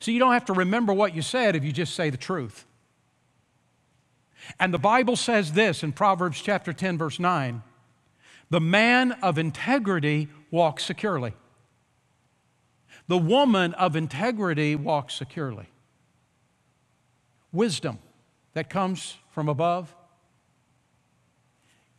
So 0.00 0.10
you 0.10 0.18
don't 0.18 0.32
have 0.32 0.46
to 0.46 0.52
remember 0.52 0.92
what 0.92 1.14
you 1.14 1.22
said 1.22 1.54
if 1.54 1.62
you 1.62 1.70
just 1.70 1.94
say 1.94 2.10
the 2.10 2.16
truth. 2.16 2.66
And 4.58 4.74
the 4.74 4.80
Bible 4.80 5.14
says 5.14 5.52
this 5.52 5.84
in 5.84 5.92
Proverbs 5.92 6.42
chapter 6.42 6.72
10, 6.72 6.98
verse 6.98 7.20
9 7.20 7.62
the 8.50 8.60
man 8.60 9.12
of 9.22 9.38
integrity 9.38 10.28
walks 10.50 10.84
securely. 10.84 11.34
The 13.06 13.16
woman 13.16 13.74
of 13.74 13.94
integrity 13.94 14.74
walks 14.74 15.14
securely. 15.14 15.68
Wisdom 17.52 18.00
that 18.54 18.68
comes 18.68 19.18
from 19.30 19.48
above 19.48 19.94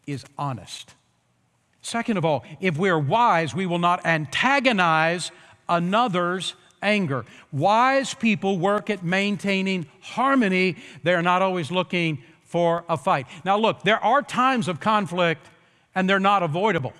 is 0.05 0.25
honest. 0.37 0.93
Second 1.81 2.17
of 2.17 2.25
all, 2.25 2.43
if 2.59 2.77
we're 2.77 2.99
wise, 2.99 3.55
we 3.55 3.65
will 3.65 3.79
not 3.79 4.05
antagonize 4.05 5.31
another's 5.67 6.55
anger. 6.81 7.25
Wise 7.51 8.13
people 8.13 8.59
work 8.59 8.89
at 8.89 9.03
maintaining 9.03 9.87
harmony, 10.01 10.75
they're 11.03 11.21
not 11.21 11.41
always 11.41 11.71
looking 11.71 12.21
for 12.43 12.83
a 12.87 12.97
fight. 12.97 13.25
Now, 13.43 13.57
look, 13.57 13.83
there 13.83 14.03
are 14.03 14.21
times 14.21 14.67
of 14.67 14.79
conflict 14.79 15.49
and 15.95 16.09
they're 16.09 16.19
not 16.19 16.43
avoidable. 16.43 16.93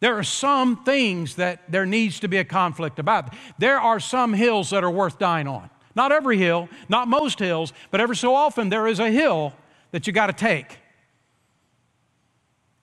There 0.00 0.18
are 0.18 0.24
some 0.24 0.84
things 0.84 1.36
that 1.36 1.70
there 1.70 1.86
needs 1.86 2.20
to 2.20 2.28
be 2.28 2.36
a 2.36 2.44
conflict 2.44 2.98
about. 2.98 3.34
There 3.58 3.80
are 3.80 3.98
some 3.98 4.34
hills 4.34 4.70
that 4.70 4.84
are 4.84 4.90
worth 4.90 5.18
dying 5.18 5.48
on. 5.48 5.70
Not 5.96 6.12
every 6.12 6.38
hill, 6.38 6.68
not 6.88 7.08
most 7.08 7.38
hills, 7.38 7.72
but 7.90 8.00
every 8.00 8.16
so 8.16 8.34
often 8.34 8.68
there 8.68 8.86
is 8.86 8.98
a 8.98 9.10
hill 9.10 9.54
that 9.92 10.06
you 10.06 10.12
got 10.12 10.26
to 10.26 10.32
take. 10.32 10.78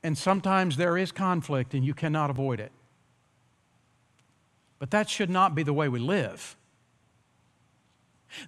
And 0.04 0.18
sometimes 0.18 0.78
there 0.78 0.98
is 0.98 1.12
conflict 1.12 1.74
and 1.74 1.86
you 1.86 1.94
cannot 1.94 2.30
avoid 2.30 2.60
it. 2.60 2.72
But 4.82 4.90
that 4.90 5.12
should 5.12 5.30
not 5.30 5.54
be 5.54 5.62
the 5.62 5.74
way 5.74 5.90
we 5.90 6.00
live. 6.00 6.56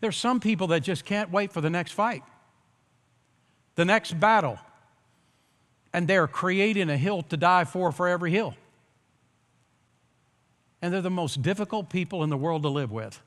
There's 0.01 0.17
some 0.17 0.39
people 0.39 0.65
that 0.67 0.79
just 0.79 1.05
can't 1.05 1.31
wait 1.31 1.53
for 1.53 1.61
the 1.61 1.69
next 1.69 1.91
fight, 1.91 2.23
the 3.75 3.85
next 3.85 4.19
battle, 4.19 4.57
and 5.93 6.07
they're 6.07 6.27
creating 6.27 6.89
a 6.89 6.97
hill 6.97 7.21
to 7.21 7.37
die 7.37 7.65
for 7.65 7.91
for 7.91 8.07
every 8.07 8.31
hill. 8.31 8.55
And 10.81 10.91
they're 10.91 11.01
the 11.01 11.11
most 11.11 11.43
difficult 11.43 11.91
people 11.91 12.23
in 12.23 12.31
the 12.31 12.37
world 12.37 12.63
to 12.63 12.69
live 12.69 12.91
with. 12.91 13.21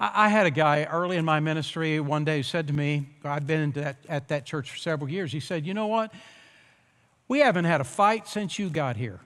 I, 0.00 0.30
had 0.30 0.46
a 0.46 0.50
guy 0.50 0.84
early 0.84 1.18
in 1.18 1.26
my 1.26 1.38
ministry 1.40 2.00
one 2.00 2.24
day 2.24 2.40
said 2.40 2.66
to 2.68 2.72
me, 2.72 3.10
I'd 3.24 3.46
been 3.46 3.72
that, 3.72 3.98
at 4.08 4.28
that 4.28 4.46
church 4.46 4.70
for 4.70 4.78
several 4.78 5.10
years. 5.10 5.32
He 5.32 5.40
said, 5.40 5.66
You 5.66 5.74
know 5.74 5.86
what? 5.86 6.14
We 7.28 7.40
haven't 7.40 7.66
had 7.66 7.82
a 7.82 7.84
fight 7.84 8.26
since 8.26 8.58
you 8.58 8.70
got 8.70 8.96
here 8.96 9.20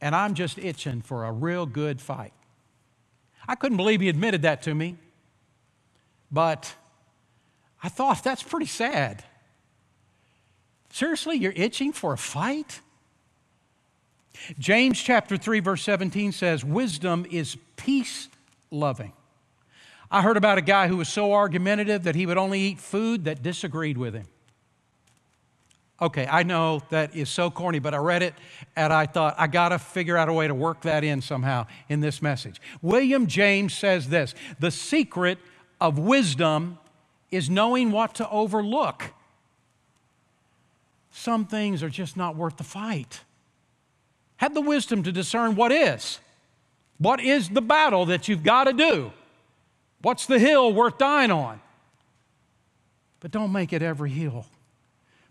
and 0.00 0.14
I'm 0.14 0.34
just 0.34 0.58
itching 0.58 1.02
for 1.02 1.24
a 1.24 1.32
real 1.32 1.66
good 1.66 2.00
fight. 2.00 2.32
I 3.48 3.54
couldn't 3.54 3.76
believe 3.76 4.00
he 4.00 4.08
admitted 4.08 4.42
that 4.42 4.62
to 4.62 4.74
me, 4.74 4.96
but 6.30 6.74
I 7.82 7.88
thought 7.88 8.22
that's 8.24 8.42
pretty 8.42 8.66
sad. 8.66 9.24
Seriously, 10.90 11.36
you're 11.36 11.52
itching 11.54 11.92
for 11.92 12.12
a 12.12 12.18
fight? 12.18 12.80
James 14.58 15.00
chapter 15.00 15.36
3 15.36 15.60
verse 15.60 15.82
17 15.82 16.32
says 16.32 16.64
wisdom 16.64 17.26
is 17.30 17.56
peace 17.76 18.28
loving. 18.70 19.12
I 20.10 20.22
heard 20.22 20.36
about 20.36 20.58
a 20.58 20.62
guy 20.62 20.88
who 20.88 20.96
was 20.96 21.08
so 21.08 21.32
argumentative 21.32 22.04
that 22.04 22.14
he 22.14 22.26
would 22.26 22.38
only 22.38 22.60
eat 22.60 22.78
food 22.78 23.24
that 23.24 23.42
disagreed 23.42 23.98
with 23.98 24.14
him. 24.14 24.26
Okay, 26.00 26.26
I 26.30 26.42
know 26.42 26.82
that 26.90 27.16
is 27.16 27.30
so 27.30 27.50
corny, 27.50 27.78
but 27.78 27.94
I 27.94 27.98
read 27.98 28.22
it 28.22 28.34
and 28.74 28.92
I 28.92 29.06
thought, 29.06 29.34
I 29.38 29.46
got 29.46 29.70
to 29.70 29.78
figure 29.78 30.16
out 30.16 30.28
a 30.28 30.32
way 30.32 30.46
to 30.46 30.54
work 30.54 30.82
that 30.82 31.04
in 31.04 31.22
somehow 31.22 31.66
in 31.88 32.00
this 32.00 32.20
message. 32.20 32.60
William 32.82 33.26
James 33.26 33.72
says 33.72 34.08
this 34.08 34.34
The 34.60 34.70
secret 34.70 35.38
of 35.80 35.98
wisdom 35.98 36.78
is 37.30 37.48
knowing 37.48 37.90
what 37.92 38.14
to 38.16 38.28
overlook. 38.28 39.04
Some 41.10 41.46
things 41.46 41.82
are 41.82 41.88
just 41.88 42.14
not 42.14 42.36
worth 42.36 42.58
the 42.58 42.64
fight. 42.64 43.22
Have 44.36 44.52
the 44.52 44.60
wisdom 44.60 45.02
to 45.02 45.12
discern 45.12 45.56
what 45.56 45.72
is. 45.72 46.20
What 46.98 47.20
is 47.20 47.48
the 47.48 47.62
battle 47.62 48.06
that 48.06 48.28
you've 48.28 48.42
got 48.42 48.64
to 48.64 48.74
do? 48.74 49.12
What's 50.02 50.26
the 50.26 50.38
hill 50.38 50.74
worth 50.74 50.98
dying 50.98 51.30
on? 51.30 51.60
But 53.20 53.30
don't 53.30 53.50
make 53.50 53.72
it 53.72 53.80
every 53.80 54.10
hill. 54.10 54.44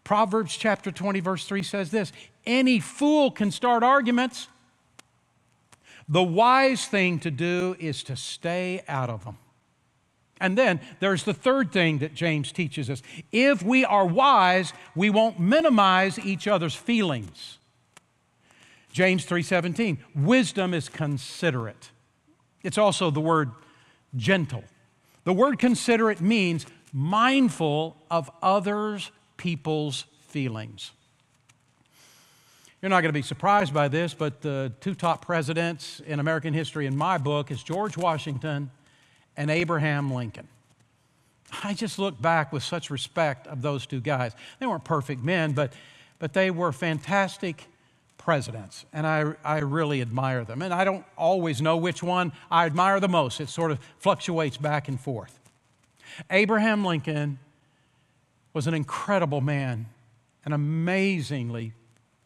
Proverbs 0.06 0.56
chapter 0.56 0.92
20, 0.92 1.20
verse 1.20 1.46
3 1.46 1.64
says 1.64 1.92
this 1.92 2.14
Any 2.46 2.80
fool 2.80 3.32
can 3.32 3.52
start 3.52 3.84
arguments. 3.84 4.48
The 6.08 6.24
wise 6.24 6.86
thing 6.86 7.20
to 7.20 7.32
do 7.32 7.76
is 7.80 8.04
to 8.04 8.16
stay 8.16 8.84
out 8.88 9.10
of 9.10 9.26
them. 9.26 9.38
And 10.40 10.56
then 10.58 10.80
there's 11.00 11.24
the 11.24 11.34
third 11.34 11.72
thing 11.72 11.98
that 12.00 12.14
James 12.14 12.52
teaches 12.52 12.90
us. 12.90 13.02
If 13.32 13.64
we 13.64 13.84
are 13.84 14.06
wise, 14.06 14.74
we 14.96 15.10
won't 15.10 15.40
minimize 15.40 16.20
each 16.20 16.48
other's 16.48 16.76
feelings. 16.76 17.58
James 18.92 19.26
3:17, 19.26 19.98
wisdom 20.14 20.74
is 20.74 20.88
considerate. 20.88 21.90
It's 22.62 22.78
also 22.78 23.10
the 23.10 23.22
word 23.22 23.52
gentle. 24.16 24.64
The 25.24 25.34
word 25.34 25.58
considerate 25.58 26.22
means 26.22 26.68
mindful 26.94 27.98
of 28.12 28.30
others 28.44 29.12
people's 29.38 30.06
feelings. 30.28 30.92
You're 32.82 32.90
not 32.90 33.02
going 33.02 33.10
to 33.10 33.14
be 33.14 33.24
surprised 33.24 33.74
by 33.74 33.88
this, 33.88 34.14
but 34.14 34.42
the 34.42 34.72
two 34.80 34.94
top 34.94 35.26
presidents 35.26 36.02
in 36.06 36.20
American 36.20 36.54
history 36.54 36.86
in 36.86 36.96
my 36.96 37.18
book 37.18 37.50
is 37.50 37.64
George 37.64 37.98
Washington 37.98 38.70
and 39.36 39.50
Abraham 39.50 40.14
Lincoln. 40.14 40.48
I 41.64 41.74
just 41.74 41.98
look 41.98 42.22
back 42.22 42.52
with 42.52 42.64
such 42.64 42.90
respect 42.90 43.48
of 43.48 43.62
those 43.62 43.86
two 43.86 44.02
guys. 44.02 44.34
They 44.60 44.66
weren't 44.66 44.84
perfect 44.84 45.24
men, 45.24 45.54
but, 45.54 45.74
but 46.20 46.34
they 46.34 46.52
were 46.52 46.72
fantastic 46.72 47.66
presidents, 48.18 48.86
and 48.92 49.06
I, 49.06 49.34
I 49.44 49.60
really 49.60 50.02
admire 50.02 50.44
them. 50.44 50.62
And 50.62 50.74
I 50.74 50.84
don't 50.84 51.06
always 51.18 51.62
know 51.62 51.78
which 51.78 52.02
one 52.02 52.34
I 52.50 52.66
admire 52.66 53.00
the 53.00 53.08
most, 53.08 53.40
it 53.40 53.50
sort 53.50 53.72
of 53.72 53.80
fluctuates 54.00 54.58
back 54.58 54.88
and 54.88 55.00
forth. 55.00 55.40
Abraham 56.30 56.84
Lincoln 56.84 57.40
was 58.56 58.68
an 58.68 58.74
incredible 58.74 59.42
man, 59.42 59.86
an 60.46 60.54
amazingly 60.54 61.74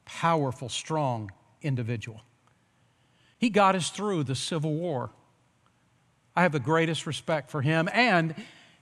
powerful, 0.05 0.69
strong 0.69 1.31
individual. 1.63 2.21
He 3.39 3.49
got 3.49 3.75
us 3.75 3.89
through 3.89 4.25
the 4.25 4.35
Civil 4.35 4.75
War. 4.75 5.09
I 6.35 6.43
have 6.43 6.51
the 6.51 6.59
greatest 6.59 7.07
respect 7.07 7.49
for 7.49 7.63
him, 7.63 7.89
and 7.91 8.35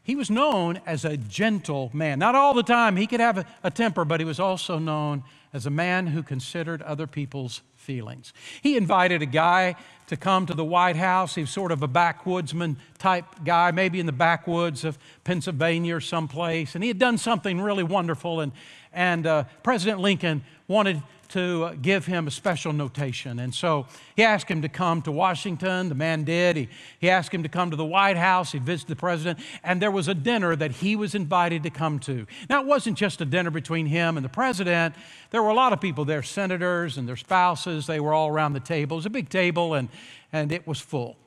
he 0.04 0.14
was 0.14 0.30
known 0.30 0.82
as 0.86 1.06
a 1.06 1.16
gentle 1.16 1.90
man. 1.94 2.20
Not 2.20 2.36
all 2.36 2.54
the 2.54 2.64
time, 2.64 2.98
he 2.98 3.08
could 3.08 3.22
have 3.22 3.48
a, 3.64 3.72
temper, 3.72 4.04
but 4.04 4.20
he 4.20 4.26
was 4.26 4.42
also 4.42 4.78
known 4.78 5.24
as 5.54 5.66
a 5.66 5.70
man 5.70 6.08
who 6.08 6.24
considered 6.24 6.82
other 6.82 7.08
people's 7.08 7.62
feelings. 7.88 8.34
He 8.62 8.76
invited 8.76 9.22
a 9.22 9.26
guy 9.26 9.78
to 10.08 10.18
come 10.18 10.46
to 10.46 10.54
the 10.54 10.66
White 10.66 10.98
House. 10.98 11.36
He 11.36 11.42
was 11.42 11.50
sort 11.50 11.72
of 11.72 11.82
a 11.84 11.88
backwoodsman 11.88 12.76
type 12.98 13.24
guy, 13.46 13.72
maybe 13.72 14.02
in 14.02 14.06
the 14.06 14.12
backwoods 14.12 14.84
of 14.84 14.98
Pennsylvania 15.24 15.96
or 15.96 16.02
someplace. 16.02 16.76
And 16.76 16.84
he 16.84 16.90
had 16.90 17.00
done 17.00 17.18
something 17.18 17.62
really 17.62 17.84
wonderful. 17.84 18.42
And, 18.42 18.52
and 18.92 19.26
uh, 19.26 19.46
President 19.64 20.02
Lincoln 20.02 20.44
wanted 20.68 21.02
to 21.30 21.76
give 21.82 22.06
him 22.06 22.28
a 22.28 22.32
special 22.32 22.74
notation. 22.74 23.40
And 23.40 23.54
so 23.54 23.86
he 24.16 24.24
asked 24.24 24.50
him 24.50 24.62
to 24.62 24.70
come 24.70 25.02
to 25.04 25.12
Washington. 25.12 25.90
The 25.90 25.96
man 25.96 26.24
did. 26.24 26.56
He, 26.56 26.70
he 27.00 27.10
asked 27.10 27.34
him 27.34 27.44
to 27.44 27.50
come 27.50 27.72
to 27.72 27.76
the 27.76 27.86
White 27.86 28.18
House. 28.18 28.52
He 28.52 28.60
visited 28.60 28.90
the 28.90 29.00
president. 29.00 29.40
And 29.64 29.82
there 29.82 29.92
was 29.92 30.08
a 30.08 30.14
dinner 30.14 30.56
that 30.56 30.72
he 30.72 30.96
was 30.96 31.16
invited 31.16 31.64
to 31.64 31.70
come 31.70 32.00
to. 32.00 32.26
Now, 32.50 32.62
it 32.62 32.68
wasn't 32.68 32.98
just 32.98 33.22
a 33.22 33.26
dinner 33.26 33.52
between 33.52 33.86
him 33.86 34.18
and 34.18 34.26
the 34.26 34.30
president. 34.30 34.96
There 35.32 35.44
were 35.44 35.50
a 35.50 35.54
lot 35.56 35.74
of 35.74 35.82
people 35.82 36.06
there, 36.06 36.24
senators 36.24 36.98
and 36.98 37.08
their 37.08 37.16
spouses. 37.16 37.88
They 37.88 38.00
were 38.00 38.14
all 38.14 38.30
around 38.30 38.54
the 38.54 38.60
table. 38.60 38.96
It 38.96 39.00
was 39.00 39.06
a 39.06 39.10
big 39.12 39.30
table, 39.30 39.74
and, 39.74 39.90
and 40.32 40.52
it 40.52 40.66
was 40.68 40.80
full. 40.80 41.18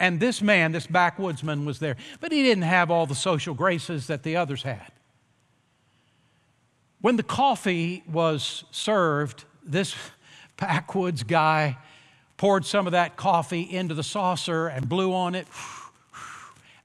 And 0.00 0.20
this 0.20 0.40
man, 0.40 0.72
this 0.72 0.86
backwoodsman, 0.86 1.64
was 1.64 1.78
there. 1.80 1.96
But 2.20 2.32
he 2.32 2.42
didn't 2.42 2.62
have 2.62 2.90
all 2.90 3.06
the 3.06 3.14
social 3.14 3.54
graces 3.54 4.06
that 4.06 4.22
the 4.22 4.36
others 4.36 4.62
had. 4.62 4.92
When 7.00 7.16
the 7.16 7.22
coffee 7.22 8.02
was 8.10 8.64
served, 8.70 9.44
this 9.62 9.94
backwoods 10.56 11.22
guy 11.22 11.78
poured 12.36 12.64
some 12.64 12.86
of 12.86 12.92
that 12.92 13.16
coffee 13.16 13.62
into 13.62 13.94
the 13.94 14.02
saucer 14.02 14.66
and 14.68 14.88
blew 14.88 15.14
on 15.14 15.34
it 15.34 15.46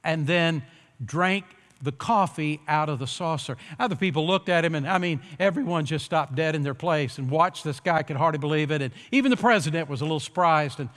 and 0.04 0.28
then 0.28 0.64
drank 1.04 1.46
the 1.82 1.92
coffee 1.92 2.62
out 2.68 2.90
of 2.90 3.00
the 3.00 3.08
saucer. 3.08 3.58
Other 3.80 3.96
people 3.96 4.26
looked 4.26 4.50
at 4.50 4.64
him, 4.64 4.74
and 4.76 4.88
I 4.88 5.00
mean, 5.00 5.22
everyone 5.40 5.86
just 5.86 6.06
stopped 6.06 6.36
dead 6.36 6.56
in 6.56 6.64
their 6.64 6.74
place 6.74 7.18
and 7.18 7.30
watched 7.30 7.64
this 7.64 7.80
guy, 7.80 8.04
could 8.04 8.16
hardly 8.16 8.40
believe 8.40 8.72
it. 8.72 8.82
And 8.82 8.94
even 9.12 9.32
the 9.32 9.38
president 9.38 9.90
was 9.90 10.02
a 10.02 10.06
little 10.06 10.20
surprised. 10.20 10.80
And 10.80 10.90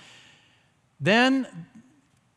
then 1.01 1.47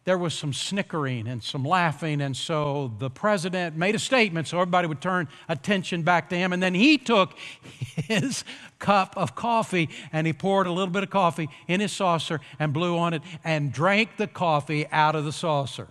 there 0.09 0.17
was 0.17 0.33
some 0.33 0.53
snickering 0.53 1.27
and 1.27 1.43
some 1.43 1.63
laughing. 1.63 2.19
And 2.19 2.35
so 2.35 2.91
the 2.97 3.11
president 3.11 3.75
made 3.75 3.93
a 3.93 3.99
statement 3.99 4.47
so 4.47 4.57
everybody 4.59 4.87
would 4.87 5.01
turn 5.01 5.27
attention 5.47 6.01
back 6.01 6.29
to 6.31 6.35
him. 6.35 6.51
And 6.51 6.63
then 6.63 6.73
he 6.73 6.97
took 6.97 7.33
his 7.95 8.43
cup 8.79 9.13
of 9.15 9.35
coffee 9.35 9.87
and 10.11 10.25
he 10.25 10.33
poured 10.33 10.65
a 10.65 10.71
little 10.71 10.91
bit 10.91 11.03
of 11.03 11.11
coffee 11.11 11.47
in 11.67 11.79
his 11.79 11.91
saucer 11.91 12.41
and 12.57 12.73
blew 12.73 12.97
on 12.97 13.13
it 13.13 13.21
and 13.43 13.71
drank 13.71 14.17
the 14.17 14.25
coffee 14.25 14.87
out 14.91 15.15
of 15.15 15.25
the 15.25 15.31
saucer. 15.31 15.87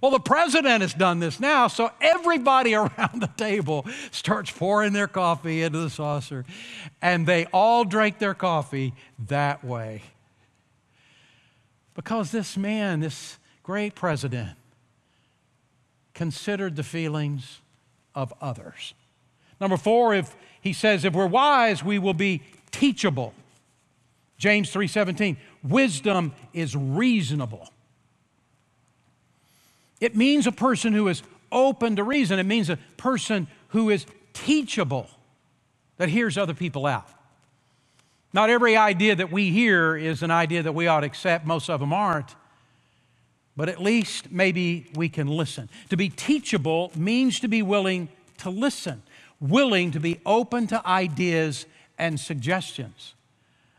Well, 0.00 0.12
the 0.12 0.20
president 0.20 0.82
has 0.82 0.94
done 0.94 1.18
this 1.18 1.40
now, 1.40 1.66
so 1.66 1.90
everybody 2.00 2.74
around 2.76 3.20
the 3.20 3.30
table 3.36 3.86
starts 4.12 4.52
pouring 4.52 4.92
their 4.92 5.08
coffee 5.08 5.64
into 5.64 5.80
the 5.80 5.90
saucer, 5.90 6.44
and 7.02 7.26
they 7.26 7.46
all 7.46 7.84
drank 7.84 8.20
their 8.20 8.34
coffee 8.34 8.94
that 9.26 9.64
way. 9.64 10.02
Because 11.96 12.30
this 12.30 12.56
man, 12.56 13.00
this 13.00 13.38
great 13.68 13.94
president 13.94 14.56
considered 16.14 16.74
the 16.74 16.82
feelings 16.82 17.60
of 18.14 18.32
others. 18.40 18.94
Number 19.60 19.76
four, 19.76 20.14
if 20.14 20.34
he 20.62 20.72
says, 20.72 21.04
if 21.04 21.12
we're 21.12 21.26
wise, 21.26 21.84
we 21.84 21.98
will 21.98 22.14
be 22.14 22.42
teachable. 22.70 23.34
James 24.38 24.72
3:17, 24.72 25.36
wisdom 25.62 26.32
is 26.54 26.74
reasonable. 26.74 27.68
It 30.00 30.16
means 30.16 30.46
a 30.46 30.52
person 30.52 30.94
who 30.94 31.06
is 31.08 31.22
open 31.52 31.96
to 31.96 32.04
reason. 32.04 32.38
It 32.38 32.46
means 32.46 32.70
a 32.70 32.78
person 32.96 33.48
who 33.68 33.90
is 33.90 34.06
teachable, 34.32 35.10
that 35.98 36.08
hears 36.08 36.38
other 36.38 36.54
people 36.54 36.86
out. 36.86 37.10
Not 38.32 38.48
every 38.48 38.78
idea 38.78 39.14
that 39.16 39.30
we 39.30 39.50
hear 39.50 39.94
is 39.94 40.22
an 40.22 40.30
idea 40.30 40.62
that 40.62 40.72
we 40.72 40.86
ought 40.86 41.00
to 41.00 41.06
accept, 41.06 41.44
most 41.44 41.68
of 41.68 41.80
them 41.80 41.92
aren't 41.92 42.34
but 43.58 43.68
at 43.68 43.82
least 43.82 44.30
maybe 44.30 44.86
we 44.94 45.08
can 45.08 45.26
listen. 45.26 45.68
To 45.90 45.96
be 45.96 46.08
teachable 46.08 46.92
means 46.94 47.40
to 47.40 47.48
be 47.48 47.60
willing 47.60 48.08
to 48.36 48.50
listen, 48.50 49.02
willing 49.40 49.90
to 49.90 49.98
be 49.98 50.20
open 50.24 50.68
to 50.68 50.86
ideas 50.86 51.66
and 51.98 52.20
suggestions. 52.20 53.14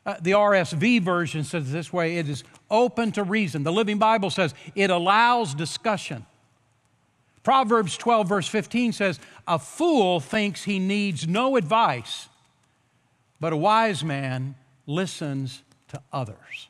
Uh, 0.05 0.17
the 0.19 0.31
RSV 0.31 1.01
version 1.01 1.45
says 1.45 1.71
this 1.71 1.93
way 1.93 2.17
it 2.17 2.27
is 2.27 2.43
open 2.69 3.13
to 3.13 3.23
reason. 3.23 3.63
The 3.63 3.71
Living 3.71 3.97
Bible 3.97 4.29
says 4.29 4.53
it 4.75 4.89
allows 4.89 5.53
discussion. 5.53 6.25
Proverbs 7.43 7.95
12, 7.95 8.27
verse 8.27 8.47
15 8.49 8.91
says, 8.91 9.17
A 9.47 9.57
fool 9.57 10.19
thinks 10.19 10.65
he 10.65 10.77
needs 10.77 11.25
no 11.25 11.55
advice, 11.55 12.27
but 13.39 13.53
a 13.53 13.57
wise 13.57 14.03
man 14.03 14.55
listens 14.85 15.63
to 15.87 16.01
others. 16.11 16.68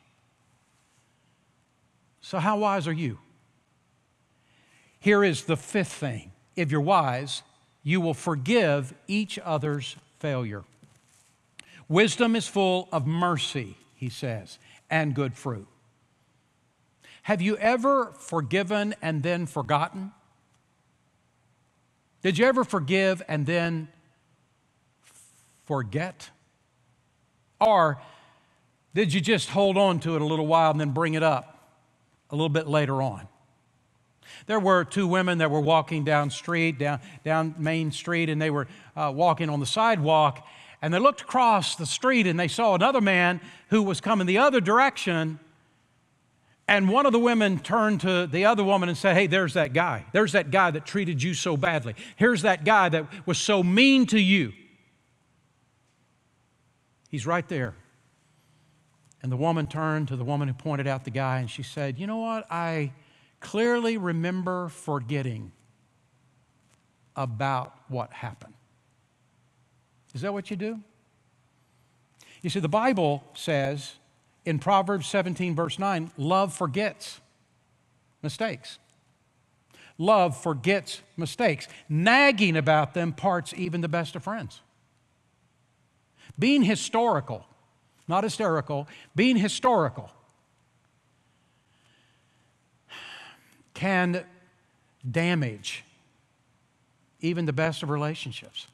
So, 2.30 2.38
how 2.38 2.58
wise 2.58 2.86
are 2.86 2.92
you? 2.92 3.18
Here 5.00 5.24
is 5.24 5.46
the 5.46 5.56
fifth 5.56 5.92
thing 5.92 6.30
if 6.54 6.70
you're 6.70 6.80
wise, 6.80 7.42
you 7.82 8.00
will 8.00 8.14
forgive 8.14 8.94
each 9.08 9.36
other's 9.40 9.96
failure. 10.20 10.62
Wisdom 11.88 12.36
is 12.36 12.46
full 12.46 12.88
of 12.92 13.04
mercy, 13.04 13.76
he 13.96 14.08
says, 14.08 14.60
and 14.88 15.12
good 15.12 15.34
fruit. 15.34 15.66
Have 17.22 17.42
you 17.42 17.56
ever 17.56 18.12
forgiven 18.16 18.94
and 19.02 19.24
then 19.24 19.46
forgotten? 19.46 20.12
Did 22.22 22.38
you 22.38 22.46
ever 22.46 22.62
forgive 22.62 23.24
and 23.26 23.44
then 23.44 23.88
forget? 25.64 26.30
Or 27.60 28.00
Did 28.94 29.12
you 29.12 29.20
just 29.20 29.48
hold 29.48 29.76
on 29.76 29.98
to 29.98 30.14
it 30.14 30.22
a 30.22 30.24
little 30.24 30.46
while 30.46 30.70
and 30.70 30.80
then 30.80 30.90
bring 30.90 31.14
it 31.14 31.24
up 31.24 31.56
a 32.30 32.34
little 32.34 32.48
bit 32.48 32.66
later 32.66 33.02
on? 33.02 33.28
There 34.46 34.60
were 34.60 34.84
two 34.84 35.06
women 35.06 35.38
that 35.38 35.50
were 35.50 35.60
walking 35.60 36.04
down 36.04 36.30
street, 36.30 36.78
down, 36.78 37.00
down 37.24 37.54
Main 37.58 37.92
Street, 37.92 38.28
and 38.28 38.40
they 38.40 38.50
were 38.50 38.66
uh, 38.96 39.12
walking 39.14 39.48
on 39.50 39.60
the 39.60 39.66
sidewalk, 39.66 40.46
and 40.82 40.92
they 40.94 40.98
looked 40.98 41.20
across 41.20 41.76
the 41.76 41.86
street 41.86 42.26
and 42.26 42.40
they 42.40 42.48
saw 42.48 42.74
another 42.74 43.00
man 43.00 43.40
who 43.68 43.82
was 43.82 44.00
coming 44.00 44.26
the 44.26 44.38
other 44.38 44.60
direction. 44.60 45.38
And 46.66 46.88
one 46.88 47.04
of 47.04 47.12
the 47.12 47.18
women 47.18 47.58
turned 47.58 48.00
to 48.02 48.26
the 48.26 48.46
other 48.46 48.64
woman 48.64 48.88
and 48.88 48.96
said, 48.96 49.14
Hey, 49.14 49.26
there's 49.26 49.54
that 49.54 49.72
guy. 49.72 50.06
There's 50.12 50.32
that 50.32 50.50
guy 50.50 50.70
that 50.70 50.86
treated 50.86 51.22
you 51.22 51.34
so 51.34 51.56
badly. 51.56 51.94
Here's 52.16 52.42
that 52.42 52.64
guy 52.64 52.88
that 52.88 53.26
was 53.26 53.38
so 53.38 53.62
mean 53.62 54.06
to 54.06 54.18
you. 54.18 54.52
He's 57.10 57.26
right 57.26 57.46
there. 57.48 57.74
And 59.22 59.30
the 59.30 59.36
woman 59.36 59.66
turned 59.66 60.08
to 60.08 60.16
the 60.16 60.24
woman 60.24 60.48
who 60.48 60.54
pointed 60.54 60.86
out 60.86 61.04
the 61.04 61.10
guy 61.10 61.40
and 61.40 61.50
she 61.50 61.62
said, 61.62 61.98
You 61.98 62.06
know 62.06 62.18
what? 62.18 62.46
I 62.50 62.92
clearly 63.40 63.96
remember 63.96 64.68
forgetting 64.68 65.52
about 67.16 67.74
what 67.88 68.12
happened. 68.12 68.54
Is 70.14 70.22
that 70.22 70.32
what 70.32 70.50
you 70.50 70.56
do? 70.56 70.80
You 72.42 72.50
see, 72.50 72.60
the 72.60 72.68
Bible 72.68 73.22
says 73.34 73.94
in 74.44 74.58
Proverbs 74.58 75.06
17, 75.06 75.54
verse 75.54 75.78
9, 75.78 76.10
love 76.16 76.54
forgets 76.54 77.20
mistakes. 78.22 78.78
Love 79.98 80.40
forgets 80.40 81.02
mistakes. 81.16 81.68
Nagging 81.88 82.56
about 82.56 82.94
them 82.94 83.12
parts 83.12 83.52
even 83.56 83.82
the 83.82 83.88
best 83.88 84.16
of 84.16 84.24
friends. 84.24 84.62
Being 86.38 86.62
historical, 86.62 87.44
not 88.10 88.24
hysterical, 88.24 88.86
being 89.14 89.36
historical 89.36 90.10
can 93.72 94.26
damage 95.10 95.84
even 97.22 97.46
the 97.46 97.52
best 97.52 97.82
of 97.82 97.88
relationships. 97.88 98.66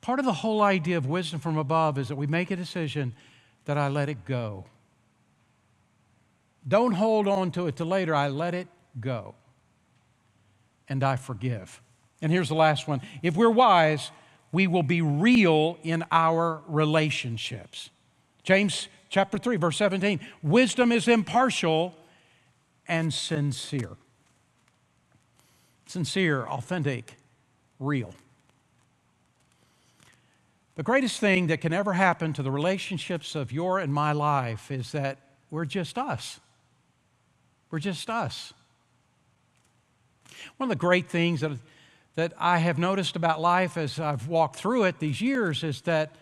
Part 0.00 0.18
of 0.18 0.24
the 0.24 0.32
whole 0.32 0.62
idea 0.62 0.96
of 0.96 1.06
wisdom 1.06 1.40
from 1.40 1.56
above 1.56 1.98
is 1.98 2.08
that 2.08 2.16
we 2.16 2.26
make 2.26 2.50
a 2.50 2.56
decision 2.56 3.12
that 3.64 3.76
I 3.76 3.88
let 3.88 4.08
it 4.08 4.24
go. 4.24 4.64
Don't 6.66 6.92
hold 6.92 7.26
on 7.26 7.50
to 7.52 7.66
it 7.66 7.76
till 7.76 7.86
later. 7.86 8.14
I 8.14 8.28
let 8.28 8.54
it 8.54 8.68
go. 9.00 9.34
And 10.88 11.02
I 11.02 11.16
forgive. 11.16 11.80
And 12.22 12.30
here's 12.30 12.48
the 12.48 12.54
last 12.54 12.86
one. 12.86 13.00
If 13.22 13.36
we're 13.36 13.50
wise, 13.50 14.10
we 14.52 14.66
will 14.66 14.82
be 14.82 15.00
real 15.02 15.78
in 15.82 16.04
our 16.10 16.62
relationships. 16.66 17.90
James 18.42 18.88
chapter 19.08 19.38
3, 19.38 19.56
verse 19.56 19.76
17. 19.76 20.20
Wisdom 20.42 20.92
is 20.92 21.08
impartial 21.08 21.94
and 22.88 23.12
sincere. 23.12 23.96
Sincere, 25.86 26.46
authentic, 26.46 27.14
real. 27.78 28.14
The 30.76 30.82
greatest 30.82 31.20
thing 31.20 31.48
that 31.48 31.60
can 31.60 31.72
ever 31.72 31.92
happen 31.92 32.32
to 32.32 32.42
the 32.42 32.50
relationships 32.50 33.34
of 33.34 33.52
your 33.52 33.78
and 33.78 33.92
my 33.92 34.12
life 34.12 34.70
is 34.70 34.92
that 34.92 35.18
we're 35.50 35.64
just 35.64 35.98
us. 35.98 36.40
We're 37.70 37.80
just 37.80 38.08
us. 38.08 38.52
One 40.56 40.70
of 40.70 40.70
the 40.70 40.80
great 40.80 41.08
things 41.08 41.40
that, 41.40 41.52
that 42.14 42.32
I 42.38 42.58
have 42.58 42.78
noticed 42.78 43.16
about 43.16 43.40
life 43.40 43.76
as 43.76 43.98
I've 43.98 44.28
walked 44.28 44.56
through 44.56 44.84
it 44.84 44.98
these 44.98 45.20
years 45.20 45.62
is 45.62 45.82
that 45.82 46.14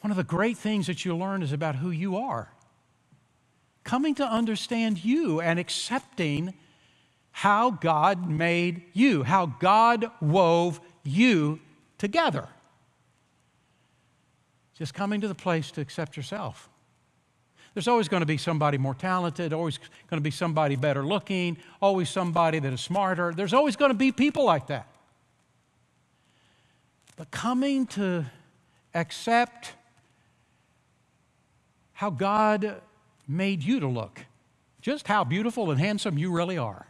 one 0.00 0.10
of 0.10 0.16
the 0.16 0.24
great 0.24 0.58
things 0.58 0.86
that 0.88 1.04
you 1.04 1.16
learn 1.16 1.42
is 1.42 1.52
about 1.52 1.76
who 1.76 1.90
you 1.90 2.16
are. 2.16 2.52
Coming 3.84 4.14
to 4.16 4.24
understand 4.24 5.04
you 5.04 5.40
and 5.40 5.58
accepting 5.58 6.54
how 7.30 7.70
God 7.70 8.28
made 8.28 8.82
you, 8.92 9.22
how 9.22 9.46
God 9.46 10.10
wove 10.20 10.80
you 11.02 11.60
together. 11.98 12.48
Just 14.74 14.94
coming 14.94 15.20
to 15.20 15.28
the 15.28 15.34
place 15.34 15.70
to 15.72 15.80
accept 15.80 16.16
yourself. 16.16 16.68
There's 17.74 17.88
always 17.88 18.08
going 18.08 18.20
to 18.20 18.26
be 18.26 18.36
somebody 18.36 18.76
more 18.76 18.94
talented, 18.94 19.52
always 19.52 19.78
going 19.78 20.20
to 20.20 20.20
be 20.20 20.30
somebody 20.30 20.76
better 20.76 21.04
looking, 21.04 21.56
always 21.80 22.10
somebody 22.10 22.58
that 22.58 22.72
is 22.72 22.80
smarter. 22.80 23.32
There's 23.34 23.54
always 23.54 23.76
going 23.76 23.90
to 23.90 23.96
be 23.96 24.12
people 24.12 24.44
like 24.44 24.66
that. 24.66 24.91
But 27.16 27.30
coming 27.30 27.86
to 27.88 28.26
accept 28.94 29.74
how 31.92 32.10
God 32.10 32.80
made 33.28 33.62
you 33.62 33.80
to 33.80 33.86
look, 33.86 34.26
just 34.80 35.06
how 35.06 35.24
beautiful 35.24 35.70
and 35.70 35.78
handsome 35.78 36.18
you 36.18 36.32
really 36.32 36.58
are, 36.58 36.86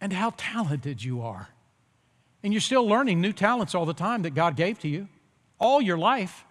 and 0.00 0.12
how 0.12 0.32
talented 0.36 1.02
you 1.02 1.22
are. 1.22 1.48
And 2.42 2.52
you're 2.52 2.60
still 2.60 2.86
learning 2.86 3.20
new 3.20 3.32
talents 3.32 3.74
all 3.74 3.84
the 3.84 3.92
time 3.92 4.22
that 4.22 4.34
God 4.34 4.56
gave 4.56 4.78
to 4.80 4.88
you, 4.88 5.08
all 5.58 5.80
your 5.80 5.98
life. 5.98 6.44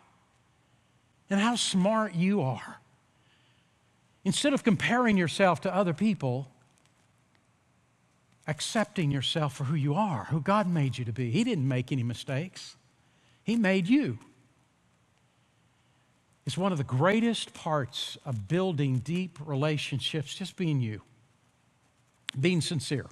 And 1.30 1.42
how 1.42 1.56
smart 1.56 2.16
you 2.16 2.42
are. 2.42 2.78
Instead 4.24 4.54
of 4.54 4.64
comparing 4.64 5.18
yourself 5.18 5.60
to 5.62 5.76
other 5.76 5.94
people, 5.94 6.48
accepting 8.48 9.12
yourself 9.12 9.56
for 9.56 9.66
who 9.66 9.76
you 9.76 9.94
are, 9.94 10.26
who 10.26 10.40
God 10.40 10.68
made 10.68 10.98
you 10.98 11.06
to 11.06 11.12
be. 11.12 11.30
He 11.30 11.44
didn't 11.44 11.68
make 11.68 11.92
any 11.92 12.04
mistakes, 12.04 12.76
He 13.44 13.56
made 13.56 13.88
you. 13.88 14.20
It's 16.46 16.58
one 16.58 16.72
of 16.72 16.78
the 16.78 16.86
greatest 16.86 17.54
parts 17.54 18.18
of 18.26 18.48
building 18.48 19.00
deep 19.00 19.38
relationships, 19.46 20.34
just 20.34 20.56
being 20.56 20.80
you, 20.80 21.02
being 22.40 22.62
sincere, 22.62 23.08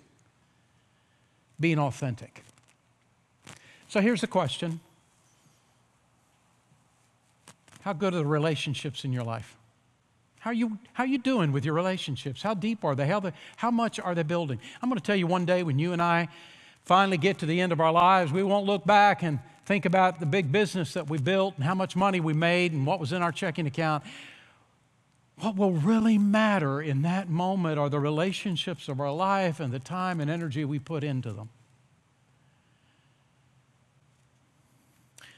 being 1.60 1.78
authentic. 1.78 2.46
So 3.90 4.00
here's 4.00 4.22
the 4.22 4.28
question 4.28 4.80
How 7.82 7.92
good 7.92 8.14
are 8.14 8.18
the 8.20 8.26
relationships 8.26 9.04
in 9.04 9.12
your 9.12 9.24
life? 9.24 9.58
How 10.46 10.52
are 10.52 10.54
you, 10.54 10.78
how 10.94 11.06
are 11.06 11.08
you 11.08 11.18
doing 11.18 11.52
with 11.52 11.66
your 11.66 11.74
relationships? 11.74 12.44
How 12.44 12.54
deep 12.54 12.86
are 12.86 12.94
they? 12.94 13.08
How, 13.08 13.20
they? 13.20 13.32
how 13.56 13.72
much 13.72 14.00
are 14.00 14.14
they 14.14 14.22
building? 14.22 14.60
I'm 14.80 14.90
going 14.90 15.00
to 15.00 15.04
tell 15.04 15.16
you 15.16 15.26
one 15.26 15.44
day 15.44 15.64
when 15.64 15.80
you 15.80 15.92
and 15.92 16.00
I 16.00 16.28
finally 16.84 17.18
get 17.18 17.40
to 17.40 17.48
the 17.48 17.60
end 17.60 17.72
of 17.72 17.80
our 17.80 17.92
lives, 17.92 18.32
we 18.32 18.44
won't 18.44 18.68
look 18.68 18.86
back 18.86 19.24
and 19.24 19.40
think 19.66 19.86
about 19.86 20.20
the 20.20 20.28
big 20.28 20.52
business 20.52 20.94
that 20.94 21.10
we 21.10 21.18
built 21.18 21.56
and 21.56 21.64
how 21.64 21.74
much 21.74 21.96
money 21.96 22.20
we 22.20 22.34
made 22.34 22.74
and 22.74 22.86
what 22.86 23.00
was 23.00 23.12
in 23.12 23.24
our 23.24 23.32
checking 23.32 23.66
account. 23.66 24.04
What 25.40 25.56
will 25.56 25.72
really 25.72 26.20
matter 26.20 26.80
in 26.80 27.02
that 27.02 27.28
moment 27.28 27.80
are 27.80 27.90
the 27.90 28.00
relationships 28.00 28.88
of 28.88 29.00
our 29.00 29.12
life 29.12 29.60
and 29.60 29.74
the 29.74 29.80
time 29.80 30.20
and 30.20 30.30
energy 30.30 30.64
we 30.64 30.78
put 30.78 31.04
into 31.04 31.34
them. 31.34 31.50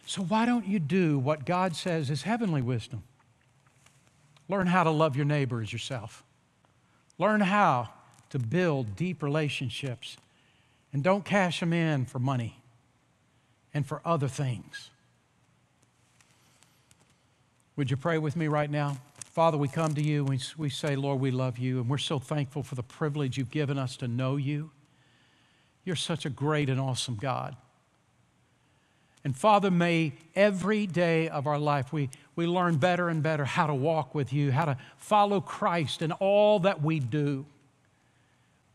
So, 0.06 0.22
why 0.24 0.46
don't 0.46 0.68
you 0.68 0.80
do 0.80 1.18
what 1.18 1.46
God 1.46 1.78
says 1.78 2.10
is 2.10 2.24
heavenly 2.24 2.62
wisdom? 2.62 3.04
Learn 4.50 4.68
how 4.68 4.84
to 4.84 4.92
love 4.92 5.16
your 5.16 5.26
neighbor 5.26 5.62
as 5.62 5.72
yourself. 5.74 6.24
Learn 7.18 7.42
how 7.42 7.90
to 8.30 8.40
build 8.40 8.96
deep 8.96 9.22
relationships. 9.24 10.18
And 10.94 11.04
don't 11.04 11.26
cash 11.26 11.60
them 11.60 11.74
in 11.74 12.06
for 12.06 12.20
money 12.20 12.62
and 13.74 13.86
for 13.86 14.02
other 14.06 14.28
things. 14.28 14.90
Would 17.76 17.92
you 17.92 17.98
pray 17.98 18.18
with 18.18 18.36
me 18.36 18.48
right 18.48 18.70
now? 18.70 18.98
Father, 19.26 19.58
we 19.58 19.68
come 19.68 19.94
to 19.94 20.02
you 20.02 20.26
and 20.26 20.44
we 20.58 20.70
say, 20.70 20.96
Lord, 20.96 21.20
we 21.20 21.30
love 21.30 21.60
you, 21.60 21.80
and 21.80 21.88
we're 21.88 22.00
so 22.00 22.18
thankful 22.18 22.64
for 22.64 22.74
the 22.74 22.82
privilege 22.82 23.38
you've 23.38 23.52
given 23.52 23.78
us 23.78 23.96
to 23.98 24.08
know 24.08 24.36
you. 24.36 24.72
You're 25.86 25.96
such 25.96 26.26
a 26.26 26.30
great 26.32 26.70
and 26.72 26.80
awesome 26.80 27.18
God. 27.18 27.56
And 29.28 29.36
Father, 29.36 29.70
may 29.70 30.14
every 30.36 30.88
day 30.88 31.28
of 31.28 31.48
our 31.48 31.60
life 31.60 31.92
we, 31.92 32.10
we 32.38 32.48
learn 32.48 32.78
better 32.78 33.10
and 33.10 33.22
better 33.22 33.44
how 33.44 33.68
to 33.68 33.76
walk 33.76 34.16
with 34.16 34.32
you, 34.32 34.54
how 34.54 34.64
to 34.64 34.78
follow 34.96 35.42
Christ 35.42 36.02
in 36.02 36.14
all 36.14 36.60
that 36.60 36.82
we 36.82 37.02
do. 37.02 37.46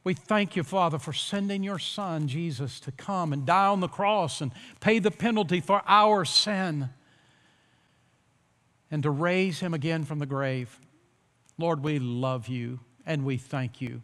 We 0.04 0.12
thank 0.12 0.54
you, 0.54 0.62
Father, 0.62 0.98
for 0.98 1.14
sending 1.14 1.62
your 1.62 1.78
Son, 1.78 2.28
Jesus, 2.28 2.80
to 2.80 2.92
come 2.92 3.32
and 3.32 3.46
die 3.46 3.68
on 3.68 3.80
the 3.80 3.88
cross 3.88 4.42
and 4.42 4.52
pay 4.80 4.98
the 4.98 5.10
penalty 5.10 5.62
for 5.62 5.80
our 5.86 6.26
sin 6.26 6.90
and 8.90 9.02
to 9.04 9.10
raise 9.10 9.60
him 9.60 9.72
again 9.72 10.04
from 10.04 10.18
the 10.18 10.26
grave. 10.26 10.78
Lord, 11.56 11.82
we 11.82 11.98
love 11.98 12.48
you 12.48 12.80
and 13.06 13.24
we 13.24 13.38
thank 13.38 13.80
you. 13.80 14.02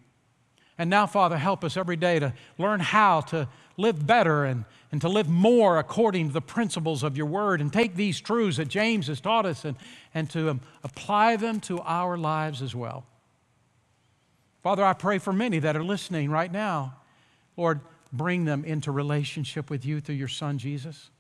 And 0.79 0.89
now, 0.89 1.07
Father, 1.07 1.37
help 1.37 1.63
us 1.63 1.77
every 1.77 1.97
day 1.97 2.21
to 2.21 2.33
learn 2.57 2.81
how 2.81 3.21
to 3.21 3.49
live 3.77 4.07
better 4.07 4.47
and, 4.47 4.65
and 4.91 5.01
to 5.01 5.09
live 5.09 5.29
more 5.29 5.79
according 5.79 6.29
to 6.29 6.33
the 6.33 6.41
principles 6.41 7.03
of 7.03 7.17
your 7.17 7.27
word 7.27 7.61
and 7.61 7.73
take 7.73 7.95
these 7.95 8.21
truths 8.21 8.57
that 8.57 8.69
James 8.69 9.07
has 9.09 9.21
taught 9.21 9.45
us 9.45 9.65
and, 9.65 9.77
and 10.15 10.31
to 10.31 10.51
um, 10.51 10.61
apply 10.83 11.37
them 11.37 11.61
to 11.61 11.81
our 11.81 12.17
lives 12.17 12.63
as 12.63 12.75
well. 12.75 13.05
Father, 14.63 14.85
I 14.85 14.95
pray 14.95 15.19
for 15.19 15.33
many 15.33 15.59
that 15.59 15.77
are 15.77 15.85
listening 15.85 16.31
right 16.31 16.51
now. 16.51 16.97
Lord, 17.57 17.81
bring 18.13 18.45
them 18.45 18.65
into 18.65 18.91
relationship 18.91 19.71
with 19.71 19.85
you 19.85 20.01
through 20.01 20.15
your 20.15 20.29
Son, 20.29 20.59
Jesus. 20.59 21.11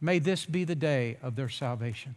may 0.00 0.18
this 0.18 0.44
be 0.46 0.64
the 0.64 0.74
day 0.74 1.18
of 1.22 1.36
their 1.36 1.48
salvation. 1.48 2.14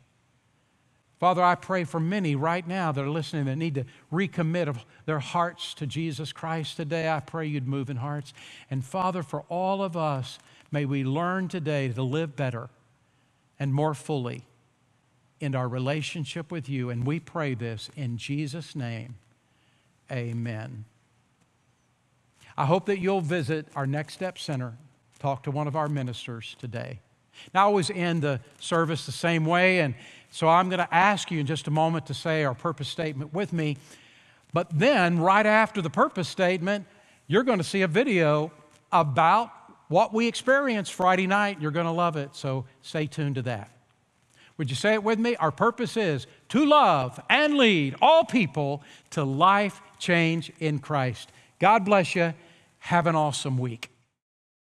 Father, 1.20 1.44
I 1.44 1.56
pray 1.56 1.84
for 1.84 2.00
many 2.00 2.36
right 2.36 2.68
now 2.68 2.92
that 2.92 3.04
are 3.04 3.10
listening 3.10 3.46
that 3.46 3.56
need 3.56 3.76
to 3.76 3.86
recommit 4.14 4.78
their 5.06 5.20
hearts 5.20 5.74
to 5.76 5.88
Jesus 5.88 6.32
Christ 6.32 6.78
today. 6.78 7.10
I 7.10 7.20
pray 7.22 7.48
you'd 7.48 7.68
move 7.68 7.90
in 7.90 7.98
hearts. 7.98 8.34
And 8.70 8.86
Father, 8.86 9.24
for 9.24 9.42
all 9.50 9.82
of 9.82 9.98
us, 9.98 10.38
may 10.72 10.86
we 10.86 11.04
learn 11.04 11.48
today 11.48 11.88
to 11.90 12.04
live 12.04 12.36
better 12.36 12.70
and 13.60 13.74
more 13.74 13.96
fully 13.96 14.44
in 15.40 15.56
our 15.56 15.68
relationship 15.68 16.52
with 16.52 16.70
you. 16.70 16.92
And 16.92 17.06
we 17.06 17.20
pray 17.20 17.56
this 17.56 17.90
in 17.96 18.18
Jesus' 18.18 18.76
name. 18.76 19.16
Amen. 20.12 20.86
I 22.56 22.66
hope 22.66 22.86
that 22.86 23.00
you'll 23.00 23.22
visit 23.22 23.68
our 23.76 23.88
Next 23.88 24.14
Step 24.14 24.38
Center, 24.38 24.78
talk 25.20 25.44
to 25.44 25.52
one 25.52 25.68
of 25.68 25.76
our 25.76 25.90
ministers 25.90 26.56
today. 26.60 27.00
Now, 27.54 27.62
I 27.62 27.64
always 27.66 27.90
end 27.90 28.22
the 28.22 28.40
service 28.60 29.06
the 29.06 29.12
same 29.12 29.46
way, 29.46 29.80
and 29.80 29.96
so 30.30 30.48
I'm 30.48 30.70
going 30.70 30.80
to 30.80 30.94
ask 30.94 31.32
you 31.32 31.40
in 31.40 31.46
just 31.46 31.68
a 31.68 31.72
moment 31.72 32.06
to 32.08 32.14
say 32.14 32.44
our 32.44 32.54
purpose 32.54 32.88
statement 32.88 33.34
with 33.34 33.54
me. 33.54 33.78
But 34.54 34.68
then, 34.78 35.20
right 35.20 35.46
after 35.46 35.82
the 35.82 35.90
purpose 35.90 36.28
statement, 36.28 36.86
you're 37.28 37.44
going 37.44 37.58
to 37.58 37.64
see 37.64 37.82
a 37.82 37.88
video 37.88 38.52
about 38.92 39.52
what 39.88 40.14
we 40.14 40.28
experienced 40.28 40.94
Friday 40.94 41.28
night. 41.28 41.62
You're 41.62 41.72
going 41.72 41.86
to 41.86 41.92
love 41.92 42.16
it, 42.16 42.36
so 42.36 42.66
stay 42.82 43.08
tuned 43.08 43.36
to 43.36 43.42
that. 43.44 43.72
Would 44.58 44.70
you 44.70 44.76
say 44.76 44.94
it 44.94 45.04
with 45.04 45.20
me? 45.20 45.36
Our 45.36 45.52
purpose 45.52 45.98
is 45.98 46.26
to 46.50 46.66
love 46.66 47.20
and 47.30 47.58
lead 47.58 47.96
all 48.02 48.24
people 48.24 48.82
to 49.12 49.24
life 49.24 49.82
change 50.00 50.52
in 50.60 50.80
Christ. 50.80 51.32
God 51.60 51.86
bless 51.86 52.16
you. 52.16 52.34
Have 52.80 53.08
an 53.08 53.16
awesome 53.16 53.58
week. 53.58 53.90